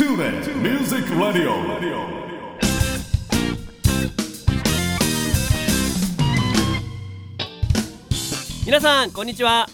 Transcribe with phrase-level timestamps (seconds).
[0.00, 1.52] TuneIn Music Radio.
[8.64, 9.68] 皆さんこんにちは。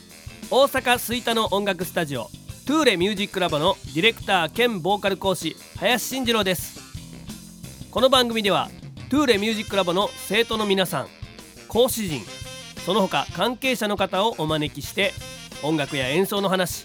[0.51, 2.25] 大阪吹田の音楽スタジオ
[2.67, 6.80] トゥーレミュージックラボのディレクター兼ボーカル講師林慎次郎です。
[7.93, 8.68] この番組では
[9.08, 11.06] トゥーレミュージックラボの生徒の皆さん
[11.68, 12.22] 講師陣
[12.84, 15.12] その他関係者の方をお招きして
[15.62, 16.84] 音楽や演奏の話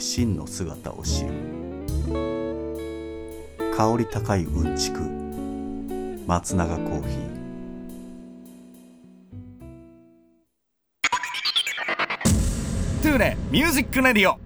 [0.00, 1.30] 真の姿を知る。
[3.76, 5.00] 香り高いうんちく。
[6.26, 7.38] 松永コーヒー。
[13.02, 14.38] トゥーレミュージックレディオ。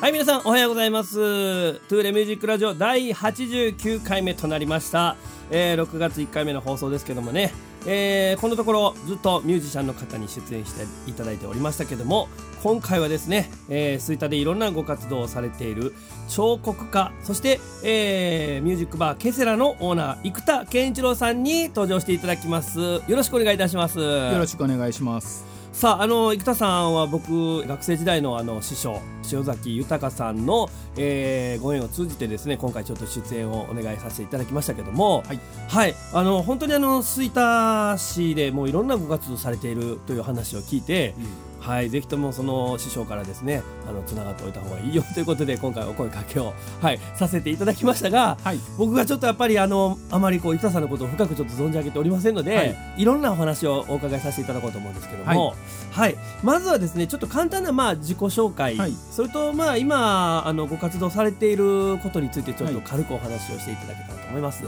[0.00, 1.14] はい皆さんおはようございます。
[1.14, 5.16] トゥーレミュージックラジオ第89回目となりました、
[5.50, 7.52] えー6月1回目の放送ですけどもね、
[7.86, 12.28] えーこのところずっとミュージシャンの方に出演していただいておりましたけども
[12.62, 15.94] 今回はですね、えー、吹田でいろんなご活動をされている
[16.28, 25.61] 彫刻家そして、えーミュージックバーケセラのオーナー生田健一郎さんに登場していただきますよろしくお願いいたしますよろしくお願いします。
[25.72, 29.00] さああの生田さんは僕学生時代のあの師匠
[29.32, 41.14] 塩崎豊さんの、えーご縁を通じてですね今回ちょっと出演をお願いさせていただきましたけどもはい、はい、あの本当にあの吹田市でもういろんなご活動されているという話を聞いて、
[41.62, 45.04] はい、ぜひともその師匠からですねあのつながっておいた方がいいよ。
[45.14, 52.76] ということで今回お声かけを、はい、させていただきましたが、はい、僕がちょっとやっぱりあのあまりこう生田さんのことを深くちょっと存じ上げておりませんので、はい。
[52.98, 55.54] い、ろんなお話をお伺いさせていただこうと思うんですけども、
[55.92, 56.16] はい。
[56.42, 58.92] まずはですねちょっと簡単なまあ自己紹介、はい。
[59.10, 62.82] それとまあ今あのご活動されていることについてちょっとはい。
[62.84, 64.64] 軽くお話をしていただけたらと思います。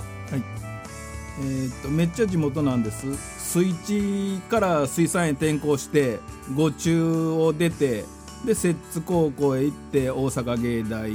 [1.41, 3.07] えーっとめっちゃ地元なんです。
[3.55, 6.19] 水地から水産へ転校して
[6.57, 8.05] 五中を出て
[8.45, 11.13] で摂津高校へ行って大阪芸大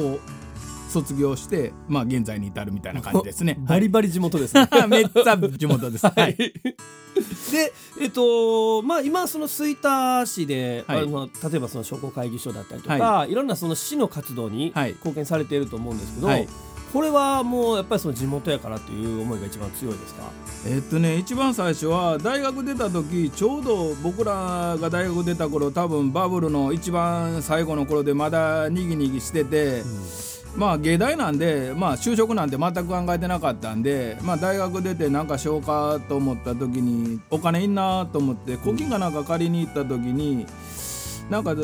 [0.00, 0.20] を
[0.88, 3.58] 卒業してまあ現在に至るみたいな感じですね。
[3.66, 4.68] バリバリ地元ですね。
[4.70, 6.06] はい めっちゃ地元です。
[6.06, 6.36] ははいい。
[6.36, 16.28] で、えっと、まあ、今、その吹田市で、はいあの、例えばその商工会議所だったりとか、い、ろんなその市の活動にはい貢献されていると思うんですけど。
[16.28, 16.46] はい
[16.92, 20.24] これはもうやっぱりその地元やからという思いが一番強いですか？
[20.66, 29.82] えっとね一番最初は大学出た時ちょうど僕らが大学出た頃多分バブルの一番最後の頃でまだにぎにぎしてて、
[30.54, 40.46] まあ芸大なんでまあ就職なんて全く考えてなかったんでまあ大学出てなんかしようかと思った時にお金いんなと思って古金かなんか借りに行った時に
[41.30, 41.54] なんか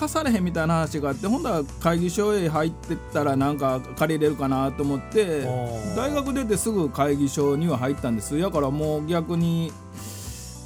[0.00, 5.96] 貸されへんみたいな話があってほんだら会議所へ入ってったらなんか借りれるかなと思ってー。
[5.96, 8.38] 大学出てすぐ会議所には入ったんです。
[8.40, 9.70] だからもう逆に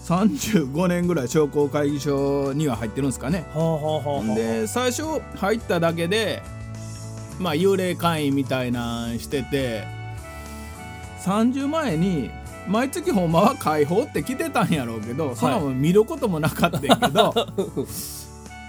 [0.06, 3.44] 35年ぐらい商工会議所には入ってるんですかね。
[4.36, 6.40] で最初入っただけで
[7.40, 9.84] まあ幽霊会員みたいなんしてて
[11.24, 12.30] 30前に
[12.68, 17.34] 毎月ほんまは解放って来てたんやろうけど、そんなもん見ることもなかったんやけど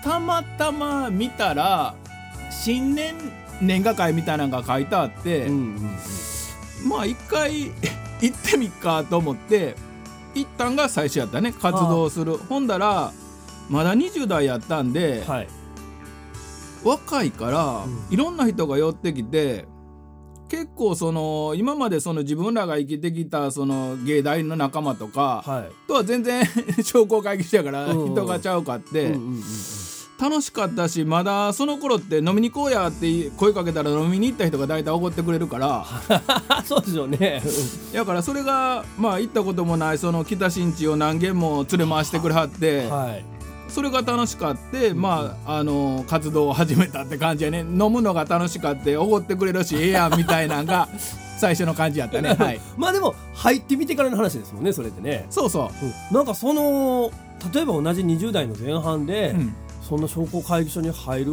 [0.05, 1.95] たまたま見たら
[2.51, 3.15] 新年
[3.59, 5.97] 年賀会みたいなのが書いてあって、うんうん
[6.87, 7.71] まあ一回
[8.21, 9.75] 行ってみっかと思って
[10.35, 13.11] 行ったんが最初やったね活動するほんだら
[13.69, 15.33] まだ20代やったんで、うん。
[15.33, 15.47] はい。
[16.83, 19.65] 若いから、うんいろんな人が寄ってきて
[20.47, 25.87] 結構その今までその自分らが生きてきたその芸大の仲間とか、はい。
[25.87, 26.43] とは全然
[26.85, 29.43] 商工会議所やからうんうん人がちゃうかって、うんうんうんうん
[30.19, 35.85] 楽しかったしまだその頃って飲みに行こうやって声かけたら飲みに行った人が大体おごってくれるから。
[36.47, 37.41] あ、 そうでしょうね。
[37.93, 43.25] だからそれがまあ行ったこともないその北新地を何軒も連れ回してくれはってはい。
[43.67, 47.59] それが楽しかってまああの活動を始めたって感じやね。
[47.59, 50.87] 飲むのが楽しかっておごってくれるしええやん みたいなんが
[51.39, 52.35] 最初の感じやったね。
[52.39, 52.61] はい。
[52.77, 56.13] まあでも入ってみてからの話ですもんねそれってね、そうそう。
[56.13, 56.15] ん。
[56.15, 57.11] なんかその
[57.53, 59.53] 例えば同じ20代の前半で、う、うん、
[59.87, 61.31] そんな商工会議所に入る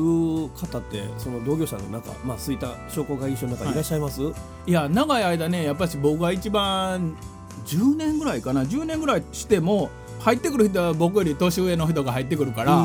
[0.54, 3.74] 方ってその同業者の中まあ吹田商工会議所の中にい。
[3.74, 4.20] らっしゃいます、
[4.66, 7.16] いや長い間ねやっぱし僕が一番
[7.64, 8.62] 10年ぐらいかな。
[8.64, 9.90] 10年ぐらいしても
[10.20, 12.76] 入ってくる人は僕より年上の人が入ってくるから、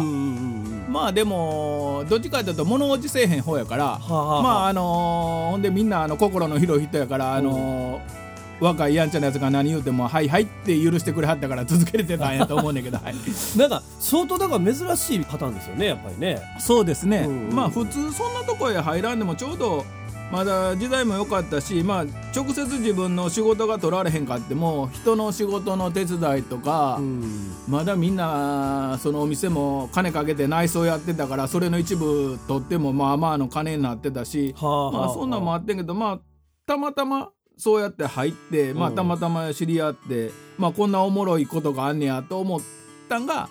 [0.90, 8.17] まあでもどっちかというと物落ちせえへん方やからまああのーほんでみんなあの心の広い人やからあのー
[8.60, 13.16] 若いやんちゃなやつが何言うても「はいはい」って許してくれはったから続けれてたんやと思うねんけど、はい、
[13.58, 16.42] なんか相当だから珍しいパターンですよねやっぱりね。
[16.60, 17.50] そうですね、うん。
[17.50, 19.86] うんまあ普通そんなとこへ入らんでもちょうど
[20.32, 22.06] まだ時代も良かったしまあ
[22.36, 27.54] 直接自分の仕事が取られへんかっても人の仕事の手伝いとか、うん。
[27.68, 36.20] まだみんなそのお店も金かけて内装やってたからそれの一部取ってもまあまあの金になってたし、はあはまあそんなんもあってんけどまあ
[36.66, 42.62] たまたまそうやって入って、まあうんたまたま知り合って、まあこんなおもろいことがあんねやと思っ
[43.10, 43.50] たんが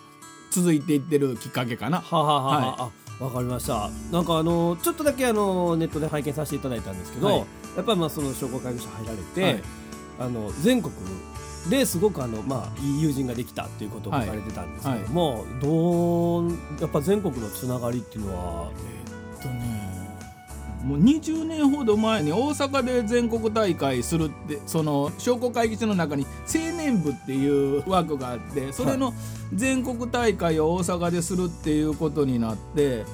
[0.51, 2.01] 続いていってるきっかけかな。
[2.01, 3.91] はあはあはあはあわかりました。
[4.13, 7.39] なんかあのちょっとだけあのネットで拝見させていただいたんですけど、はい。
[7.77, 9.63] やっぱりまあその商工会議所入られて、はい。
[10.19, 10.95] あの全国
[11.69, 16.51] ですごくあのまあいい友人ができたっていうことを書かれてたんですけども、どう
[16.81, 18.71] やっぱ全国のつながりっていうのは
[19.35, 19.86] えっとね
[20.87, 29.13] もう20年ほど前に大阪で全国大会するってその商工会議所の中に青年部っていう枠があってそれの
[29.53, 33.05] 全国大会を大阪でするっていうことになって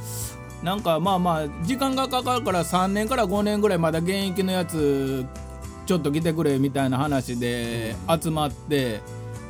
[0.62, 5.25] なんかまあまあ時間がかかるから3年から5年ぐらいまだ現役のやつ
[5.86, 9.00] ちょっと来てくれみたいな話で集まって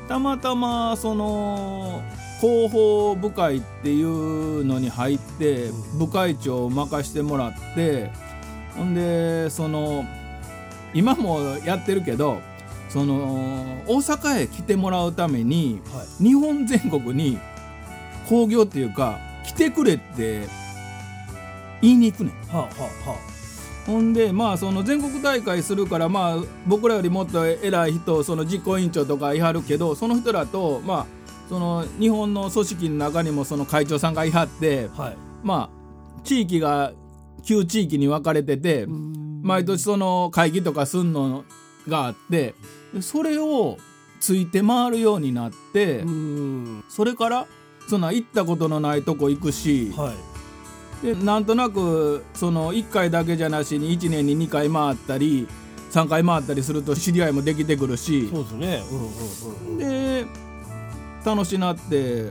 [0.08, 2.02] たまたまその
[2.42, 8.10] 広報部会っていうのに入って部会長を任してもらって
[8.74, 10.04] ほんでその
[10.92, 12.40] 今もやってるけど
[12.88, 17.38] その大阪へ来てもらうためには日本全国に
[18.28, 20.48] 興行っていうか来てくれって
[21.80, 22.32] 言いに行くねん。
[22.32, 22.68] いはあは
[23.06, 23.16] あは
[23.86, 26.36] ほんでまあその全国大会するからまあ
[26.66, 35.16] 僕らよりもっと偉い人その実行委員長とかいはるけどその人らとまあその日本の組織の中にもその会長さんがいはってあはい。
[35.42, 36.92] まあ地域が
[37.44, 38.86] 旧地域に分かれてて
[39.42, 41.44] 毎年その会議とかすんの
[41.88, 42.54] があって
[42.94, 43.78] でそれを
[44.20, 46.84] ついて回るようになってうん。
[46.88, 47.46] それから
[47.88, 50.32] その行ったことのないとこ行くしはい。
[51.06, 55.48] でなんとなくその1回だけじゃなしに1年に2回回ったり
[55.90, 58.82] 3回回ったりすると知り合いもできてくるしそうですね。
[58.90, 59.78] うんうんうん。
[59.78, 60.26] で
[61.24, 62.30] 楽しなって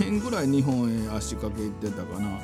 [0.00, 2.38] 何年ぐらい日本へ足掛け行ってたかな。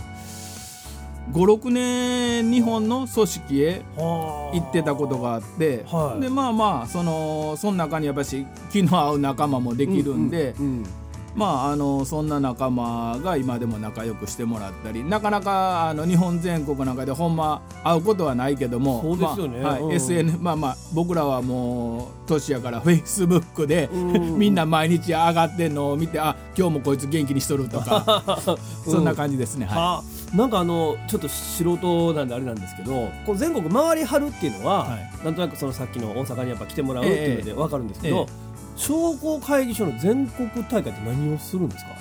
[1.30, 6.20] 56年日本の組織へはあ行ってたことがあって、はい。
[6.20, 10.86] でまあまあそのその中にやっぱし気の合う仲間もできるんで、うんうん
[11.34, 19.60] まああのそんな仲間が今でも仲良くしてもらったりなかなかあの日本全国なんかでほんま会うことはないけどもそうですよね。
[19.60, 19.90] まあはいうん。
[19.90, 24.38] SN まあまあ僕らはもう年やからフェイスブックでうん。
[24.38, 28.42] みんな毎日上がってんのを見てあ今日もこいつ元気にしとるとか
[28.84, 30.02] そんな感じですね、はは
[30.32, 35.12] あ、なんかあのちょっと素人なんであれなんですけどこう全国回りはるっていうのは、はい。
[35.24, 38.41] なんとなくそのさっきの大阪にやっぱ来てもらうっていうので分かるんですけど、え
[38.76, 41.90] 商工会議所の全国大会って何をするんですか？
[41.92, 41.96] い、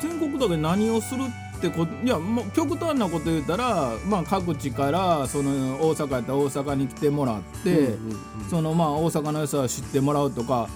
[0.00, 1.22] 全国だけ何をする
[1.56, 5.50] ってこといやもう極端なこと言うたら、まあ、各地からその
[5.80, 7.96] 大阪やったら大阪に来てもらって。
[8.48, 10.68] そのまあ大阪の良さを知ってもらうとか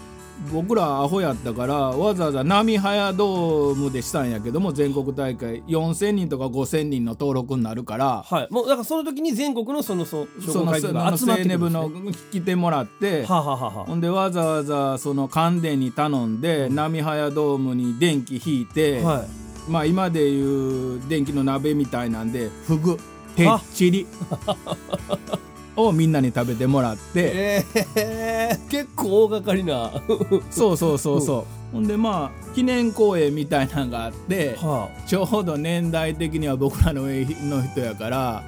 [0.53, 19.43] 僕らアホやったからわざわざ波早ドームでしたんやけども全国大会4,000人とか5,000人の登録になるからはい、もうだからその時に全国のそのそその集まってくるんです、青年部のね、来てもらってはあ、はほんでわざわざその関電に頼んで波早ドームに電気引いて、あ、はい。
[19.69, 22.99] まあ今でいう電気の鍋みたいなんでフグ
[23.37, 24.07] へっちり
[25.77, 27.65] をみんなに食べてもらって。
[27.97, 29.91] えー、結構大掛かりな。
[30.51, 38.45] そうそうそうそう、ほんでまあ記念公演みたいなのがあってはちょうど年代的には僕らの上の人やから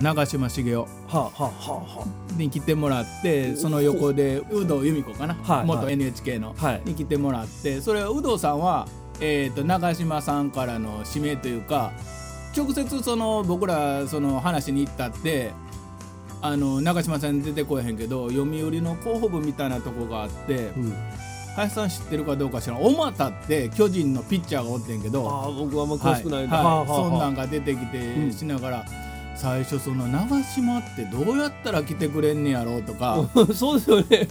[0.00, 6.82] 長嶋茂雄あ、はあはあはに来てもらってその横で有働由美子かな、はい元はい NHK の、はい。
[6.84, 8.88] に来てもらってそれは有働さんは、
[9.20, 11.92] えー、と長嶋さんからの指名というか
[12.56, 15.52] 直接その僕らその話に行ったって
[16.44, 20.72] あの長嶋さん出てこえへんけど読売の広報部みたいなとこがあって。
[20.76, 20.94] うん、
[21.56, 22.82] 林さん知ってるかどうか知らん。
[22.82, 26.64] 小俣って巨人のピッチャーがおってんけどああ僕はあんまはい詳しくないんで、はい。
[26.64, 27.84] はあはあそんなはんが出てきう
[28.26, 28.84] んてしながら、
[29.36, 34.28] 最初その長島ってどうやったら来てくれんねやろうとかあ そうですよね。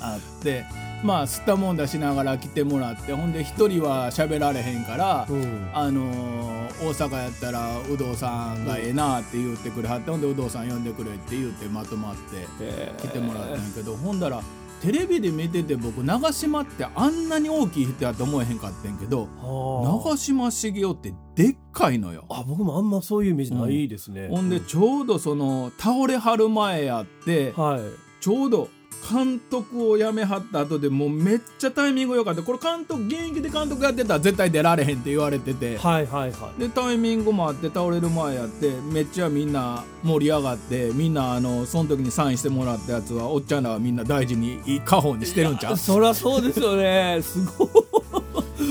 [0.00, 0.64] あって
[1.02, 5.70] まあ吸ったもんだしながら来てもらってほんで一人は喋られへんから、うん。
[5.74, 13.06] あのー大阪やったら有働さんがええなって言ってくれはってほんで有働さん呼んでくれって言ってまとまって。
[13.06, 14.42] 来てもらったんやけど、ほんだら
[14.80, 22.24] テレビで見てて僕長嶋ってあんなに大きい人やと思えへんかってんけどは長嶋茂雄ってでっかいのよ。
[22.28, 27.80] ああ僕もあんまそういうイメージないですね、ほんでちょうどその倒れはる前やってはい。
[28.20, 28.68] ちょうど
[29.10, 32.42] 監督を辞めはった後でもうめっちゃタイミング良かった。
[32.42, 35.76] これ監督現役で監督やってたら絶対出られへんって言われてて。
[35.78, 36.60] はいはいはい。
[36.60, 45.76] でタイミングもあって倒れる前やってめっちゃみんな盛り上がってみんなあのその時にサインしてもらったやつはおっちゃんらはみんな大事に家宝にしてるんちゃう？
[45.78, 47.18] そりゃそうですよね。
[47.22, 47.68] すごい。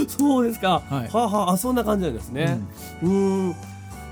[0.07, 1.09] そうですか、はい。
[1.09, 2.61] はあはああそんな感じなんですね。
[3.03, 3.09] うー
[3.49, 3.55] ん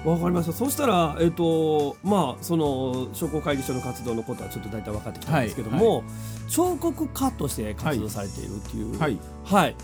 [0.05, 0.53] わかりました。
[0.53, 6.03] そしたらえっ、とまあその商工会議所の活動のことはちょっと大体分かってきたんですけども、は
[6.47, 8.97] 彫刻家として活動されているっていう。
[8.97, 9.17] はい。
[9.43, 9.75] はい。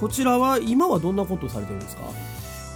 [0.00, 2.02] こちらは今はどんなことをされてるんですか？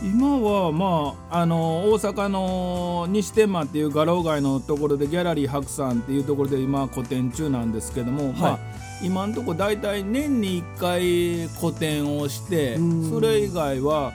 [0.03, 8.59] 今はまああの大阪の西天満っていう画廊街のところでギャラリー白山っていうところで今個展中なんですけども、まあ
[9.03, 13.11] 今のところ大体年に1回個展をしてうん。
[13.11, 14.13] それ以外は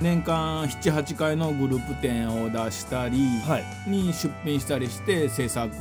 [0.00, 3.90] 年間78回のグループ展を出したりはい。
[3.90, 5.74] に出品したりして制作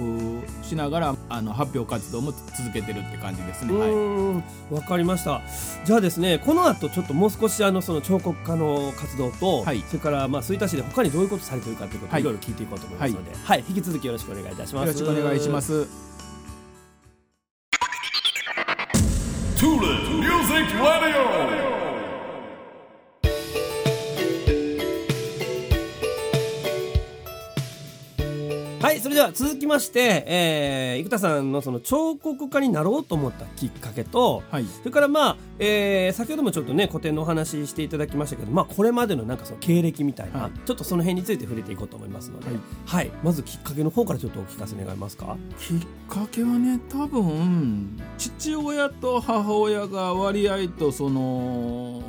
[0.62, 3.74] しながらあの発表活動も続けてるって感じですね。
[3.74, 4.84] うはい。
[4.84, 5.42] かりました。
[5.86, 9.82] じゃあですねこの後ちょっともう少しあのその彫刻家の活動と、はい。
[9.88, 12.22] それからまあ吹田市で他にどういうことされてるかということをはい。
[12.22, 13.64] いろいろ聞いていこうと思いますので、はい。
[13.70, 14.88] 引き続きよろしくお願いいたします。
[14.88, 15.88] よろしくお願いします。
[19.56, 21.69] Tula Music Radio
[28.82, 34.66] はいそれでは続きまして、えー、生田さんのその彫刻家になろうと思ったきっかけとはい。
[34.66, 40.52] それからまあ、えー先ほどもちょっとね古典のお話ししていただきましたけど、まあ、これまでのなんかその経歴みたいな、はい。
[40.66, 42.52] ちょっとその辺について触れていこうと思いますので、は
[42.86, 43.08] はい。
[43.08, 45.36] いまずきっかけの方からちょっとお聞かせ願えますか？
[45.60, 52.02] きっかけはね多分父親と母親が割合とその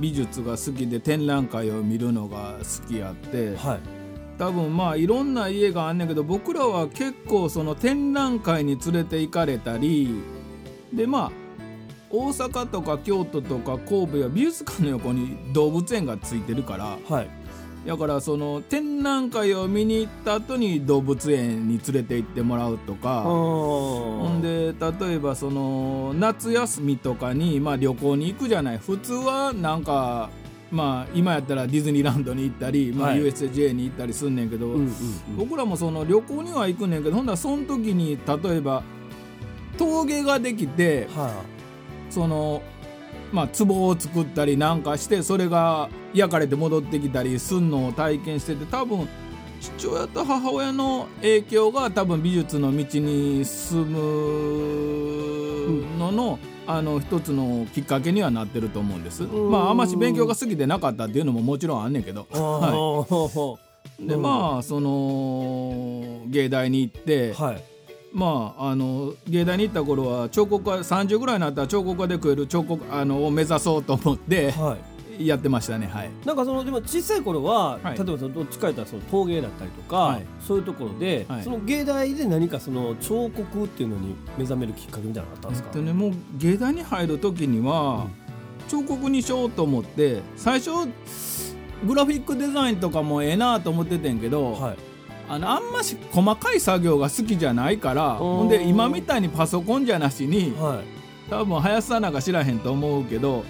[0.00, 3.99] 美術が好きで展覧会を見るのが好きやってはい
[4.40, 10.22] 多分まあいろんな家があんねんけど僕らは結構その展覧会に連れて行かれたり
[10.94, 11.32] でまあ
[12.08, 17.28] 大阪とか京都とか神戸は美術館の横に動物園がついてるからはい
[17.86, 23.22] だからその展覧会を見に行った後に動物園に連れて行ってもらうとか。
[23.22, 30.28] ほほんで例えばその夏休みとかに、まあ、旅行に行くじゃない普通はなんか
[30.70, 33.20] まあ今やったらディズニーランドに行ったり、まあ、はい。
[33.20, 35.36] USJ に行ったりすんねんけど、うんうんうん。
[35.36, 38.82] 僕らもその旅行には行くねんけどほんならその時に例えば
[39.76, 41.42] 峠ができては
[42.08, 42.62] その
[43.32, 49.08] まあ壺を作ったりなんかしてそれが焼かれて戻ってきたりすんのを体験してて多分
[49.60, 54.00] 父親と母親の影響が多分美術の道に進む
[55.98, 56.38] のの、
[56.76, 59.24] あの一つのきっかけにはなってると思うんです。
[59.24, 59.50] ん。
[59.50, 62.26] まああんまし勉強が好きでなかったっていうのももちろんあんねんけど。
[62.32, 63.58] あは
[63.98, 67.62] でまあその芸大に行って、はい。
[68.12, 74.89] まああの芸大に行った頃は彫刻家30ぐらいになったら彫刻家で食える彫刻あのを目指そうと思ってはい
[75.26, 76.10] やってましたねはい。
[76.24, 77.96] なんかそのでも小さい頃は、はい。
[77.96, 80.26] 例えばそのどっちか言ったらその陶芸だったりとか、はい。
[80.40, 81.42] そういうところで、はい。
[81.42, 88.06] その芸大で何かその彫刻っていうのに目覚めるきっかけみたいなのがあったんですか、えっとねもう芸大に入る時には、
[88.68, 90.70] 彫刻にしようと思って最初
[91.84, 94.76] グラフィックデザインとかもええなと思っててんけど、はい。
[95.28, 101.30] あのあんまし細かい作業が好きじゃないからほんで今みたいにパソコンじゃなしにはい。
[101.30, 103.44] 多分林さんなんか知らへんと思うけど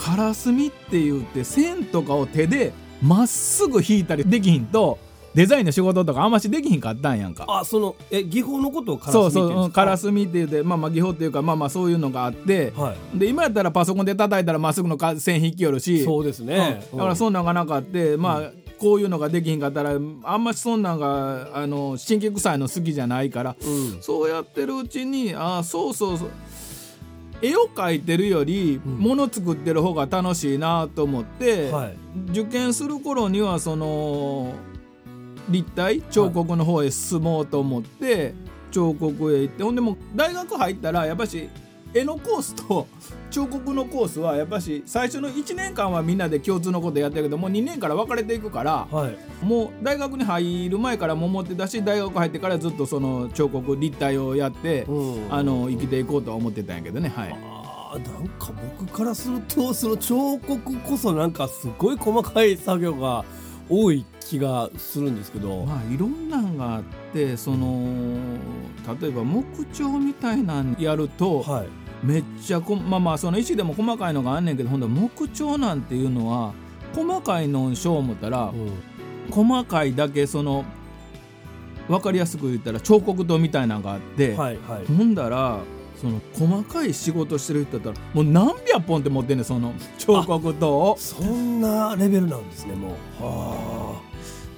[0.00, 4.98] カラスミって言って線とかを手でまっすぐ引いたりできひんと
[5.34, 7.44] デザインの仕事とかあんましできひんかったんやんか。
[7.46, 13.18] あそのえ技法のことをカラスそうミって言そううんカラススミって言ってまあまあ技法っていうかまあまあそういうのがあって、はい。
[13.18, 19.92] で今やったらパソコンで叩いたらまっすぐのか線引きよるしそうですね、うんだからそんなんがなかって、まあこういうのができひんかったら
[20.24, 24.02] あんましそんなんがあの神経臭いの好きじゃないから、うん。
[24.02, 26.30] そうやってるうちにあそうそうそう
[27.42, 28.98] 絵を描いてるよりうん。
[28.98, 31.96] 物作ってる方が楽しいなと思って、はい。
[32.30, 34.52] 受験する頃にはその
[35.48, 38.34] 立体彫刻の方へ進もうと思って、
[38.70, 41.48] 彫刻へ行ってほんでもう大学入ったらやっぱし
[41.92, 42.86] 絵のコースと
[43.30, 49.44] 彫刻のコースはやっぱし最初の1年間はみんなで共通のことやってるけどもう2年から分かれていくからはい。
[49.44, 55.34] もう大学に入る前からも思ってたし大学入ってからずっとその彫刻立体をやって、うん。
[55.34, 57.08] あの生きていこうとは思ってたんやけどね。
[57.08, 57.30] はい。
[57.98, 63.24] なんか僕からするとその彫刻こそなんかすごい細かい作業が
[63.68, 66.82] 多い気がするんですけど、まあいろんなんがあっ
[67.12, 68.16] てその
[69.00, 71.68] 例えば木彫みたいなんやると、はい
[72.02, 76.54] めっちゃこまあまあその石でも細かいのがあんねんけどほんと木彫なんていうのは
[76.94, 78.70] 細かいのんしょう思ったら、うん。
[79.30, 80.64] 細かいだけその
[81.88, 84.86] 分かりやすく言ったら彫刻刀みたいなのがあって、はいはい。
[84.86, 85.60] ほんだら
[86.00, 90.96] その細かい仕事してる人だったらもう何百本って持ってんねんその彫刻刀を。
[90.98, 93.22] そんなレベルなんですねもう。
[93.22, 94.09] は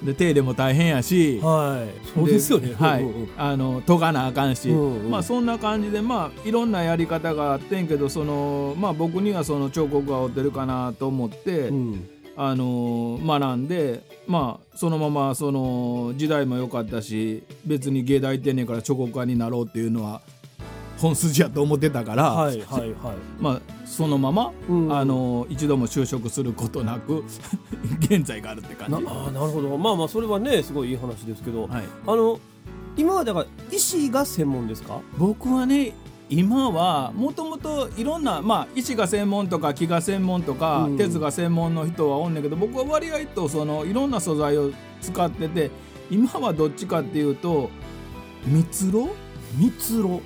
[0.03, 1.87] で手入れも大変やしあはい。
[2.13, 2.73] そうですよね。
[2.73, 3.05] はい。
[3.37, 5.11] あの研がなあかんし、うんうん。
[5.11, 12.09] まあそんな感じでまあいろんなやり方があってんけどそのまあ僕にはその彫刻が合ってるかなと思って、うん。
[12.35, 20.21] あの学んでまあそのままその時代も良かったし別に芸大行ってんねんから彫刻家になろうっていうのは
[21.03, 22.91] 本筋やと思ってたから、はいはいはい。
[23.39, 24.95] まあそのまま、うん。
[24.95, 27.23] あの一度も就職することなく
[27.99, 28.93] 現在があるって感じ。
[29.05, 29.77] なあーなるほど。
[29.77, 32.39] まあまあそれはねすごいいい話ですけど、はい、あの
[32.95, 34.99] 今はだから医師が専門ですか？
[35.17, 35.93] 僕はね
[36.29, 40.97] 今はもともといろんな、まあ、医師が専門とか木が専門とか、うん。
[40.97, 45.69] 鉄が専門の人はおんねんけど僕は割合とそのいろんな素材を使ってて
[46.09, 47.69] 今はどっちかっていうと
[48.47, 49.09] 蜜ろ
[49.57, 50.21] 蜜ろ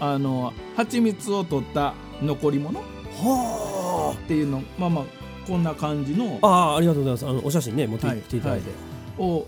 [0.00, 2.82] あの蜂蜜を取った残り物っ
[3.20, 5.04] はていうのまあまあ
[5.46, 7.26] こんな感じのああーありがとうございます。
[7.26, 8.70] あのお写真ね持ってきていただいて、
[9.18, 9.46] を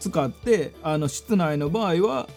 [0.00, 2.28] 使ってあの室内の場合は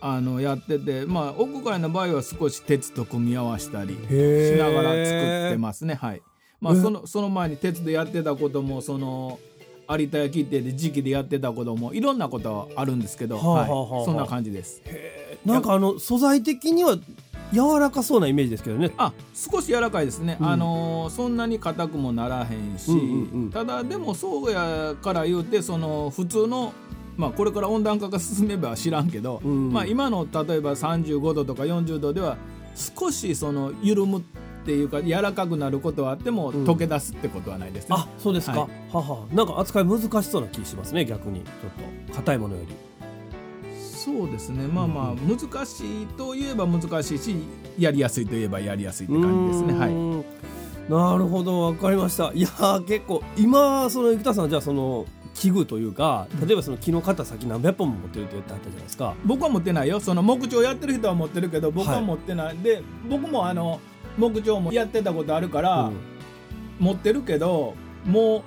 [0.00, 5.94] あのやっててまあ屋外の場合は少し鉄と組み合わせたりしながら作ってますね。
[5.94, 6.22] はい。
[6.60, 9.38] まあえそのその前に鉄でやってたこともその
[9.88, 14.82] 有田焼ってで時期でやってたこともいろんなことはあるんですけど、はあはあはあはい、そんな感じです
[15.44, 16.96] なんかあの素材的には
[17.52, 18.92] 柔らかそうなイメージですけどね。
[18.96, 20.46] あ少し柔らかいですね、うん。
[20.46, 23.50] あのーそんなに硬くもならへんし、うんうんうん。
[23.50, 26.72] ただでもそうやから言うてその普通の
[27.16, 29.72] まあこれから温暖化が進めば知らんけど、うん。
[29.72, 32.36] まあ今の例えば35度とか40度では
[32.74, 34.22] 少しその緩むっ
[34.64, 36.64] ていうか柔らかくなることはあってもうん。
[36.64, 37.96] 溶け出すってことはないですね。
[37.98, 39.26] あそうですか、ははは。
[39.32, 41.40] なんか扱い難しそうな気しますね逆に。
[41.40, 42.89] ちょっと硬いものより
[44.04, 44.66] そうですね。
[44.66, 47.36] まあまあ難しいといえば難しいし
[47.78, 49.78] やりやすいといえばやりやすいって感じですね。
[49.78, 49.92] はい。
[49.92, 51.62] いなるほど。
[51.62, 52.32] わかりました。
[52.34, 59.14] いやー結構今その生田さんじゃあその器具というか例えばその木の肩先何百本も持ってるって言ってあったじゃないですか。
[59.24, 60.00] 僕は持ってないよ。
[60.00, 63.80] その木彫やってる人は持ってるけど僕は持ってない、で僕もあの
[64.18, 65.96] 木彫もやってたことあるから、うん。
[66.80, 67.74] 持ってるけど
[68.06, 68.42] もう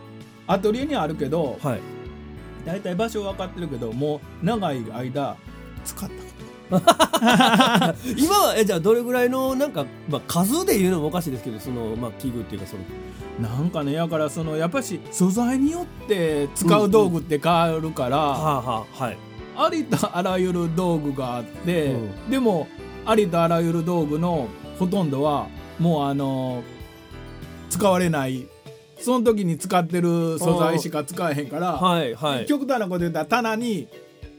[0.48, 1.80] アトリエにあるけどはい
[2.66, 5.36] 大体場所分かってるけどもう長い間
[5.84, 6.34] 使ったこ
[8.18, 12.84] 今はえじゃあどれぐらいのなんか、まあ、数で言うのもおかしいですけどその、まあ、器具っていうかその。
[12.84, 12.90] と
[13.42, 19.18] なんかねやからそのやっぱし素材によって使う道具って変わるから、はあはあはい
[19.56, 22.68] ありとあらゆる道具があって、うんでも
[23.06, 24.48] ありとあらゆる道具の
[24.80, 25.48] ほとんどは
[25.80, 26.64] もうあの
[27.70, 28.48] 使われない
[29.04, 32.46] その時に使ってる素材しか使えへんから、はいはい。
[32.46, 33.88] 極端なこと言ったら棚に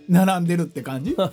[0.08, 1.14] 並んでるって感じ？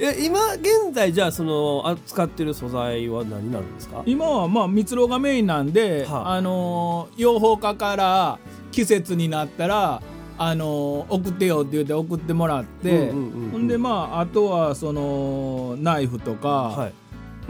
[0.00, 4.02] え今現在じゃあその扱ってる素材は何になるんですか？
[4.06, 6.32] 今はまあ蜜ろがメインなんで、はあ。
[6.32, 8.38] あのー養蜂家から
[8.72, 10.02] 季節になったら
[10.38, 13.16] あのー送ってよって言って送ってもらって、ほ
[13.58, 16.92] んでまああとはそのナイフとか、はい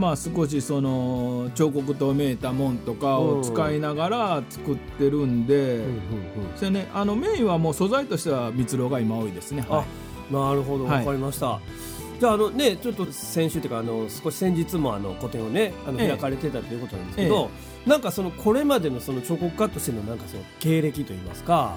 [0.01, 5.85] まあ少しその彫刻刀めいたもんとかを使いながら作ってるんで、
[6.57, 9.67] それねあのメインはもう素材としては蜜ろが今多いですね。
[9.69, 10.33] あはい。
[10.33, 10.99] なるほどはい。
[11.01, 11.61] わかりました、
[12.19, 16.09] じゃああのねちょっと先週というかあの少し先日もあの個展をねあのええ。
[16.09, 17.51] 開かれてたということなんですけど、
[17.87, 21.77] なんかそのこれまでのその彫刻家としてのなんかその経歴といいますか。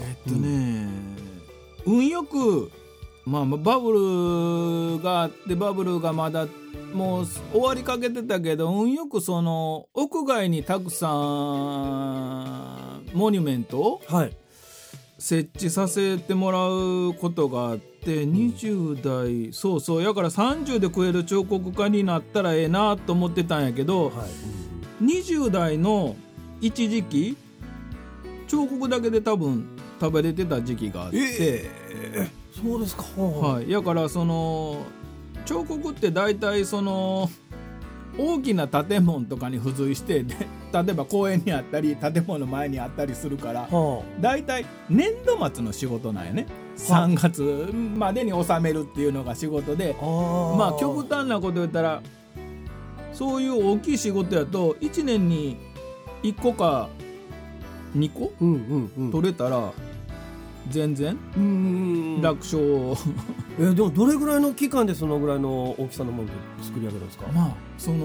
[0.00, 0.88] えっとね、
[1.84, 2.70] 運よく、
[3.24, 3.92] まあ、まあバブ
[4.96, 6.46] ルがあってバブルがまだ
[6.92, 11.12] もう終わりかけてたけど運よくその屋外にたくさん
[13.14, 14.36] モニュメントをはい。
[15.22, 24.26] 設置させてもらうことがあって20代そうそうやから30で食える彫刻家になったらええなと思ってたんやけど、は
[25.00, 26.16] い、20代の
[26.60, 27.36] 一時期
[28.48, 29.64] 彫刻だけで多分
[30.00, 32.28] 食べれてた時期があって、え
[32.62, 33.04] そうですか。
[33.16, 34.78] ははい、やからその
[35.44, 37.28] 彫刻って大体その
[38.18, 40.34] 大きな建物とかに付随してで
[40.72, 46.46] 例えば公園にあったり建物前にあったりするからは大体年度末の仕事なんやね。
[46.76, 50.56] 3月までに収めるっていうのが仕事であー。
[50.56, 52.02] まあ極端なこと言ったら
[53.12, 55.58] そういう大きい仕事やと1年に
[56.22, 56.88] 1個か
[57.96, 59.12] 2個うんうんうん。
[59.12, 59.72] 取れたら
[60.70, 61.16] 全然？
[61.36, 62.20] うん。
[62.22, 62.60] 楽勝、
[63.60, 67.26] えでもどれぐらいの期間でそのぐらいの大きさのもので作り上げるんですか？
[67.32, 68.04] まあその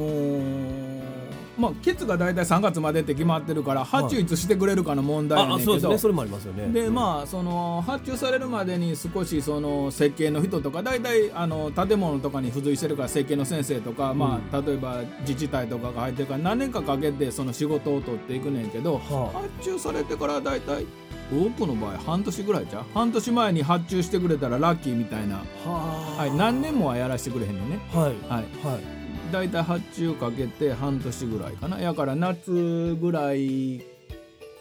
[1.57, 5.89] まあケツが大体3月までって決まってるから発注いつしてくれるかの問題やああねんけど、そうです。
[5.89, 6.67] ねそれもありますよね。
[6.67, 20.85] であまあその発注されるまでに少しその設計の人とか大体あの建物とかに付随してるから設計の先生とか、まあ例えば自治体とかが入ってるから何年かかけてその仕事を取っていくねんけどは発注されてから大体
[21.31, 22.83] 多くの場合半年ぐらいじゃう？
[22.93, 25.69] 半年前に発注してくれたらラッキーみたいな、あ。
[25.69, 27.79] ははい、何年もはやらせてくれへんねんね。
[27.93, 28.05] はい。
[28.29, 28.45] はい。
[28.63, 28.96] はい
[29.31, 31.79] 大体発注かけて半年ぐらいかな。
[31.79, 33.83] やから夏ぐらい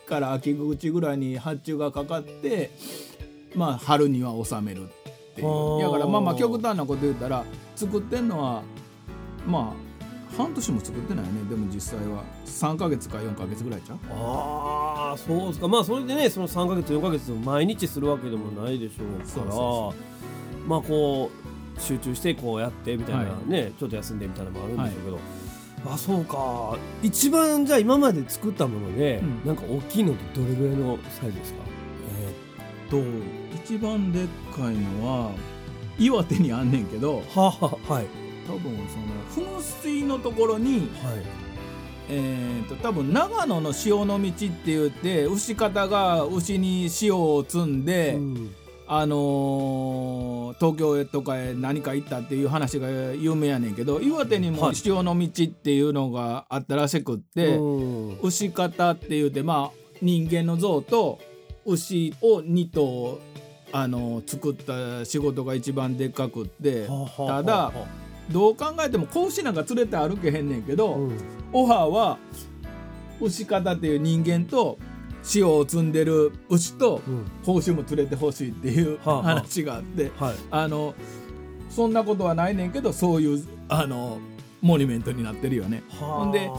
[0.06, 2.70] から秋口ぐらいに発注がかかって
[3.54, 4.86] まあ春には収めるっ
[5.34, 5.46] ていう。
[5.46, 5.80] あー。
[5.80, 8.62] やからまあまあ極端なこと言ったら作ってんのは
[9.46, 11.30] まあ半年も作ってないね。
[11.48, 12.24] でも実際は。
[12.44, 13.98] 3ヶ月か4ヶ月ぐらいちゃう？
[14.10, 15.68] ああそうですか。
[15.68, 19.26] まあそれでねその3ヶ月4ヶ月毎日するわけでもないでしょうから。
[19.26, 19.94] そうそ
[20.66, 21.45] まあこう
[21.78, 26.78] 集中してこうやってみたいなはね、ちょっと休んでみたいなのもあるんでしょうけど、あそうか。
[27.02, 29.46] 一番じゃあ今まで作ったもので、うん。
[29.46, 31.60] なんか大きいのってどれぐらいのサイズですか？
[32.90, 33.02] と
[33.54, 35.32] 一番でっかいのは
[35.98, 38.06] 岩手にあんねんけどはあはい。
[38.46, 38.76] 多分
[39.32, 40.86] その噴水のところにはい。
[42.08, 48.54] えー、と多分長野の潮の道って言って牛方が牛に塩を積んで、うん。
[48.86, 49.18] あのー
[50.54, 54.74] 東京へとかへ何か行ったっていう話が有名やねんけど岩手にもはい。
[54.74, 58.18] 潮の道っていうのがあったらしくって、うん。
[58.22, 61.18] 牛方って言ってまあ人間の像と
[61.64, 63.18] 牛を2頭
[63.72, 67.72] あのー作った仕事が一番でっかくってただ
[68.30, 70.94] どう考えても子牛なんか連れて歩けへんねんけど。
[70.94, 71.18] うん。
[71.52, 72.18] オファーは
[73.20, 74.78] 牛方っていう人間と
[75.34, 77.24] 塩を積んでる牛とうん。
[77.44, 79.22] 報酬も連れてほしいっていうはあはあ。
[79.22, 80.34] 話があってはい。
[80.50, 80.94] あの
[81.70, 84.18] そんなことはないねんけどそういうあの
[84.62, 85.82] モニュメントになってるよね。
[85.88, 86.50] ほんで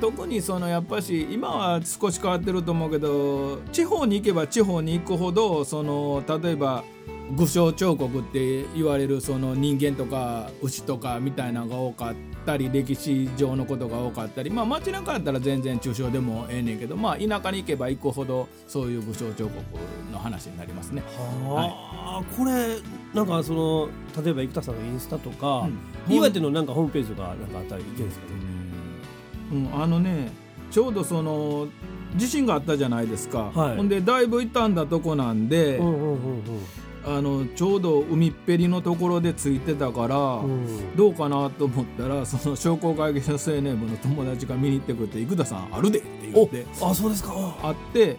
[0.00, 6.84] 特にそのやっぱし今は少し変わってると思うけど地方に行けば地方に行くほどその例えば
[7.32, 19.54] 具象彫刻って言われるその人間とか牛とかみたいなのが多かったり歴史上のことが多かったりまあ街中やったら全然抽象でもええねんけどまあ田舎に行けば行くほどそういう具象彫刻
[20.12, 21.02] の話になりますね。
[21.46, 22.78] はあ、これ
[23.14, 23.88] なんかその
[24.22, 25.66] 例えば生田さんのインスタとか、
[26.08, 26.14] うん。
[26.14, 28.32] 岩手のなんかホームページがなんかあったりいけるんですかね？
[29.52, 30.30] うん、あのね
[30.70, 31.68] ちょうどその
[32.16, 33.76] 地震があったじゃないですか、はい。
[33.76, 36.42] ほんでだいぶ傷んだとこなんで、うんうんうん
[37.06, 40.96] あのちょうど海っぺりのところでついてたから、うん。
[40.96, 47.32] どうかなと思ったらその商工会議所青年部の友達が見に行ってくれて「生田さんあるで」って言ってあそうですか。
[47.62, 48.16] あって